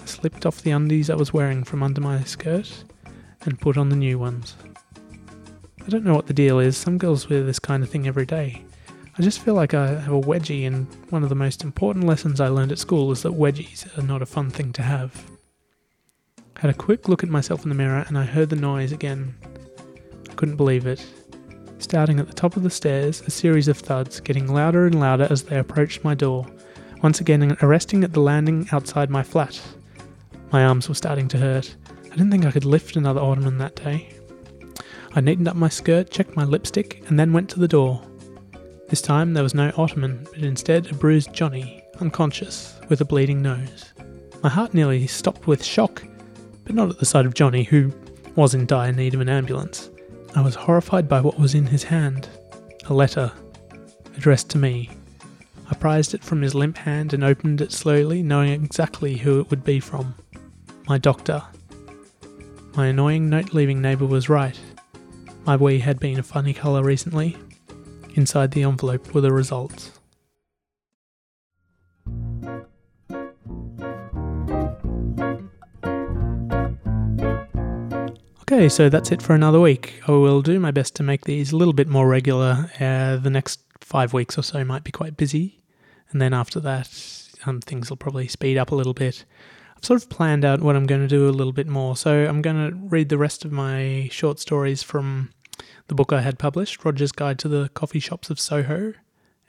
I 0.00 0.04
slipped 0.04 0.46
off 0.46 0.62
the 0.62 0.70
undies 0.70 1.10
I 1.10 1.16
was 1.16 1.32
wearing 1.32 1.64
from 1.64 1.82
under 1.82 2.00
my 2.00 2.22
skirt 2.22 2.84
and 3.44 3.60
put 3.60 3.76
on 3.76 3.88
the 3.88 3.96
new 3.96 4.20
ones. 4.20 4.54
I 5.86 5.90
don't 5.90 6.04
know 6.04 6.14
what 6.14 6.26
the 6.26 6.32
deal 6.32 6.58
is, 6.58 6.76
some 6.76 6.96
girls 6.96 7.28
wear 7.28 7.42
this 7.42 7.58
kind 7.58 7.82
of 7.82 7.90
thing 7.90 8.06
every 8.06 8.24
day. 8.24 8.64
I 9.18 9.22
just 9.22 9.40
feel 9.40 9.54
like 9.54 9.74
I 9.74 9.88
have 9.88 10.12
a 10.12 10.20
wedgie, 10.20 10.66
and 10.66 10.86
one 11.10 11.22
of 11.22 11.28
the 11.28 11.34
most 11.34 11.62
important 11.62 12.06
lessons 12.06 12.40
I 12.40 12.48
learned 12.48 12.72
at 12.72 12.78
school 12.78 13.12
is 13.12 13.22
that 13.22 13.32
wedgies 13.32 13.96
are 13.98 14.02
not 14.02 14.22
a 14.22 14.26
fun 14.26 14.50
thing 14.50 14.72
to 14.72 14.82
have. 14.82 15.30
I 16.56 16.60
had 16.60 16.70
a 16.70 16.74
quick 16.74 17.08
look 17.08 17.22
at 17.22 17.28
myself 17.28 17.64
in 17.64 17.68
the 17.68 17.74
mirror 17.74 18.04
and 18.08 18.16
I 18.16 18.24
heard 18.24 18.48
the 18.48 18.56
noise 18.56 18.92
again. 18.92 19.34
I 20.30 20.34
couldn't 20.34 20.56
believe 20.56 20.86
it. 20.86 21.04
Starting 21.78 22.18
at 22.18 22.28
the 22.28 22.32
top 22.32 22.56
of 22.56 22.62
the 22.62 22.70
stairs, 22.70 23.20
a 23.22 23.30
series 23.30 23.68
of 23.68 23.78
thuds, 23.78 24.20
getting 24.20 24.50
louder 24.50 24.86
and 24.86 24.98
louder 24.98 25.26
as 25.28 25.42
they 25.42 25.58
approached 25.58 26.02
my 26.02 26.14
door, 26.14 26.46
once 27.02 27.20
again 27.20 27.56
arresting 27.60 28.04
at 28.04 28.14
the 28.14 28.20
landing 28.20 28.66
outside 28.72 29.10
my 29.10 29.22
flat. 29.22 29.60
My 30.50 30.64
arms 30.64 30.88
were 30.88 30.94
starting 30.94 31.28
to 31.28 31.38
hurt. 31.38 31.76
I 32.04 32.08
didn't 32.16 32.30
think 32.30 32.46
I 32.46 32.52
could 32.52 32.64
lift 32.64 32.96
another 32.96 33.20
ottoman 33.20 33.58
that 33.58 33.76
day. 33.76 34.13
I 35.16 35.20
neatened 35.20 35.46
up 35.46 35.54
my 35.54 35.68
skirt, 35.68 36.10
checked 36.10 36.34
my 36.34 36.44
lipstick, 36.44 37.04
and 37.08 37.18
then 37.18 37.32
went 37.32 37.48
to 37.50 37.60
the 37.60 37.68
door. 37.68 38.02
This 38.88 39.00
time 39.00 39.32
there 39.32 39.44
was 39.44 39.54
no 39.54 39.72
ottoman, 39.76 40.26
but 40.32 40.42
instead 40.42 40.90
a 40.90 40.94
bruised 40.94 41.32
Johnny, 41.32 41.84
unconscious, 42.00 42.78
with 42.88 43.00
a 43.00 43.04
bleeding 43.04 43.40
nose. 43.40 43.92
My 44.42 44.48
heart 44.48 44.74
nearly 44.74 45.06
stopped 45.06 45.46
with 45.46 45.64
shock, 45.64 46.02
but 46.64 46.74
not 46.74 46.90
at 46.90 46.98
the 46.98 47.06
sight 47.06 47.26
of 47.26 47.34
Johnny, 47.34 47.62
who 47.62 47.92
was 48.34 48.54
in 48.54 48.66
dire 48.66 48.92
need 48.92 49.14
of 49.14 49.20
an 49.20 49.28
ambulance. 49.28 49.90
I 50.34 50.40
was 50.40 50.56
horrified 50.56 51.08
by 51.08 51.20
what 51.20 51.38
was 51.38 51.54
in 51.54 51.66
his 51.66 51.84
hand 51.84 52.28
a 52.86 52.94
letter, 52.94 53.32
addressed 54.16 54.50
to 54.50 54.58
me. 54.58 54.90
I 55.70 55.74
prized 55.74 56.12
it 56.12 56.22
from 56.22 56.42
his 56.42 56.54
limp 56.54 56.76
hand 56.76 57.14
and 57.14 57.24
opened 57.24 57.60
it 57.60 57.72
slowly, 57.72 58.22
knowing 58.22 58.52
exactly 58.52 59.16
who 59.16 59.40
it 59.40 59.48
would 59.50 59.64
be 59.64 59.80
from. 59.80 60.14
My 60.86 60.98
doctor. 60.98 61.42
My 62.76 62.88
annoying 62.88 63.30
note 63.30 63.54
leaving 63.54 63.80
neighbour 63.80 64.06
was 64.06 64.28
right. 64.28 64.58
My 65.46 65.56
wee 65.56 65.80
had 65.80 66.00
been 66.00 66.18
a 66.18 66.22
funny 66.22 66.54
colour 66.54 66.82
recently. 66.82 67.36
Inside 68.14 68.52
the 68.52 68.62
envelope 68.62 69.12
were 69.12 69.20
the 69.20 69.30
results. 69.30 69.92
Okay, 78.42 78.68
so 78.70 78.88
that's 78.88 79.12
it 79.12 79.20
for 79.20 79.34
another 79.34 79.60
week. 79.60 80.00
I 80.08 80.12
will 80.12 80.40
do 80.40 80.58
my 80.58 80.70
best 80.70 80.94
to 80.96 81.02
make 81.02 81.26
these 81.26 81.52
a 81.52 81.56
little 81.56 81.74
bit 81.74 81.88
more 81.88 82.08
regular. 82.08 82.70
Uh, 82.80 83.16
the 83.16 83.30
next 83.30 83.60
five 83.80 84.14
weeks 84.14 84.38
or 84.38 84.42
so 84.42 84.64
might 84.64 84.84
be 84.84 84.92
quite 84.92 85.18
busy, 85.18 85.60
and 86.10 86.22
then 86.22 86.32
after 86.32 86.58
that, 86.60 86.88
um, 87.44 87.60
things 87.60 87.90
will 87.90 87.98
probably 87.98 88.28
speed 88.28 88.56
up 88.56 88.70
a 88.70 88.74
little 88.74 88.94
bit 88.94 89.26
sort 89.84 90.02
of 90.02 90.08
planned 90.08 90.44
out 90.44 90.62
what 90.62 90.76
I'm 90.76 90.86
going 90.86 91.02
to 91.02 91.08
do 91.08 91.28
a 91.28 91.30
little 91.30 91.52
bit 91.52 91.66
more. 91.66 91.96
So 91.96 92.26
I'm 92.26 92.42
going 92.42 92.70
to 92.70 92.76
read 92.76 93.08
the 93.08 93.18
rest 93.18 93.44
of 93.44 93.52
my 93.52 94.08
short 94.10 94.40
stories 94.40 94.82
from 94.82 95.30
the 95.88 95.94
book 95.94 96.12
I 96.12 96.22
had 96.22 96.38
published, 96.38 96.84
Roger's 96.84 97.12
Guide 97.12 97.38
to 97.40 97.48
the 97.48 97.68
Coffee 97.74 98.00
Shops 98.00 98.30
of 98.30 98.40
Soho. 98.40 98.94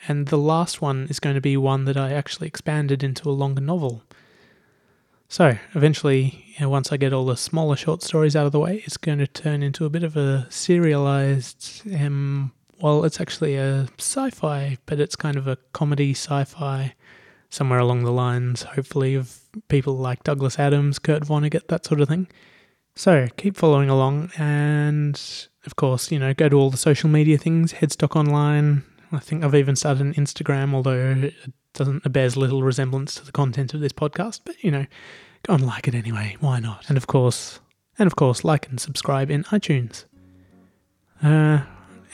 And 0.07 0.27
the 0.27 0.37
last 0.37 0.81
one 0.81 1.07
is 1.09 1.19
going 1.19 1.35
to 1.35 1.41
be 1.41 1.57
one 1.57 1.85
that 1.85 1.97
I 1.97 2.11
actually 2.11 2.47
expanded 2.47 3.03
into 3.03 3.29
a 3.29 3.31
longer 3.31 3.61
novel. 3.61 4.03
So 5.27 5.57
eventually, 5.73 6.45
you 6.47 6.61
know, 6.61 6.69
once 6.69 6.91
I 6.91 6.97
get 6.97 7.13
all 7.13 7.25
the 7.25 7.37
smaller 7.37 7.75
short 7.75 8.03
stories 8.03 8.35
out 8.35 8.45
of 8.45 8.51
the 8.51 8.59
way, 8.59 8.83
it's 8.85 8.97
going 8.97 9.17
to 9.19 9.27
turn 9.27 9.63
into 9.63 9.85
a 9.85 9.89
bit 9.89 10.03
of 10.03 10.15
a 10.15 10.47
serialized. 10.49 11.81
Um, 11.95 12.51
well, 12.81 13.05
it's 13.05 13.21
actually 13.21 13.55
a 13.55 13.87
sci-fi, 13.97 14.77
but 14.85 14.99
it's 14.99 15.15
kind 15.15 15.37
of 15.37 15.47
a 15.47 15.57
comedy 15.73 16.11
sci-fi, 16.11 16.93
somewhere 17.55 17.79
along 17.79 18.03
the 18.03 18.11
lines, 18.11 18.63
hopefully, 18.63 19.15
of 19.15 19.39
people 19.69 19.97
like 19.97 20.23
Douglas 20.23 20.59
Adams, 20.59 20.99
Kurt 20.99 21.23
Vonnegut, 21.23 21.67
that 21.69 21.85
sort 21.85 22.01
of 22.01 22.09
thing. 22.09 22.27
So 22.95 23.27
keep 23.37 23.55
following 23.57 23.89
along, 23.89 24.31
and 24.37 25.19
of 25.65 25.75
course, 25.75 26.11
you 26.11 26.19
know, 26.19 26.33
go 26.33 26.49
to 26.49 26.55
all 26.55 26.69
the 26.69 26.77
social 26.77 27.09
media 27.09 27.37
things, 27.37 27.73
Headstock 27.73 28.15
Online. 28.15 28.83
I 29.11 29.19
think 29.19 29.43
I've 29.43 29.55
even 29.55 29.75
started 29.75 30.05
an 30.05 30.13
Instagram, 30.13 30.73
although 30.73 30.97
it 30.97 31.33
doesn't 31.73 32.05
it 32.05 32.09
bears 32.11 32.37
little 32.37 32.63
resemblance 32.63 33.15
to 33.15 33.25
the 33.25 33.31
content 33.31 33.73
of 33.73 33.79
this 33.79 33.93
podcast. 33.93 34.41
But 34.45 34.63
you 34.63 34.71
know, 34.71 34.85
go 35.43 35.53
and 35.53 35.65
like 35.65 35.87
it 35.87 35.95
anyway. 35.95 36.37
Why 36.39 36.59
not? 36.59 36.85
And 36.89 36.97
of 36.97 37.07
course, 37.07 37.59
and 37.97 38.07
of 38.07 38.15
course, 38.15 38.43
like 38.43 38.67
and 38.69 38.79
subscribe 38.79 39.31
in 39.31 39.43
iTunes. 39.45 40.05
Uh, 41.23 41.61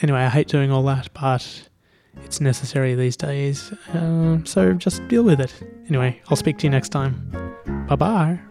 anyway, 0.01 0.21
I 0.21 0.29
hate 0.29 0.47
doing 0.47 0.71
all 0.71 0.83
that, 0.83 1.09
but 1.13 1.69
it's 2.23 2.41
necessary 2.41 2.95
these 2.95 3.17
days, 3.17 3.71
uh, 3.93 4.37
so 4.43 4.73
just 4.73 5.07
deal 5.07 5.23
with 5.23 5.39
it. 5.39 5.53
Anyway, 5.87 6.21
I'll 6.29 6.37
speak 6.37 6.57
to 6.59 6.63
you 6.65 6.69
next 6.69 6.89
time. 6.89 7.31
Bye 7.87 7.95
bye. 7.95 8.50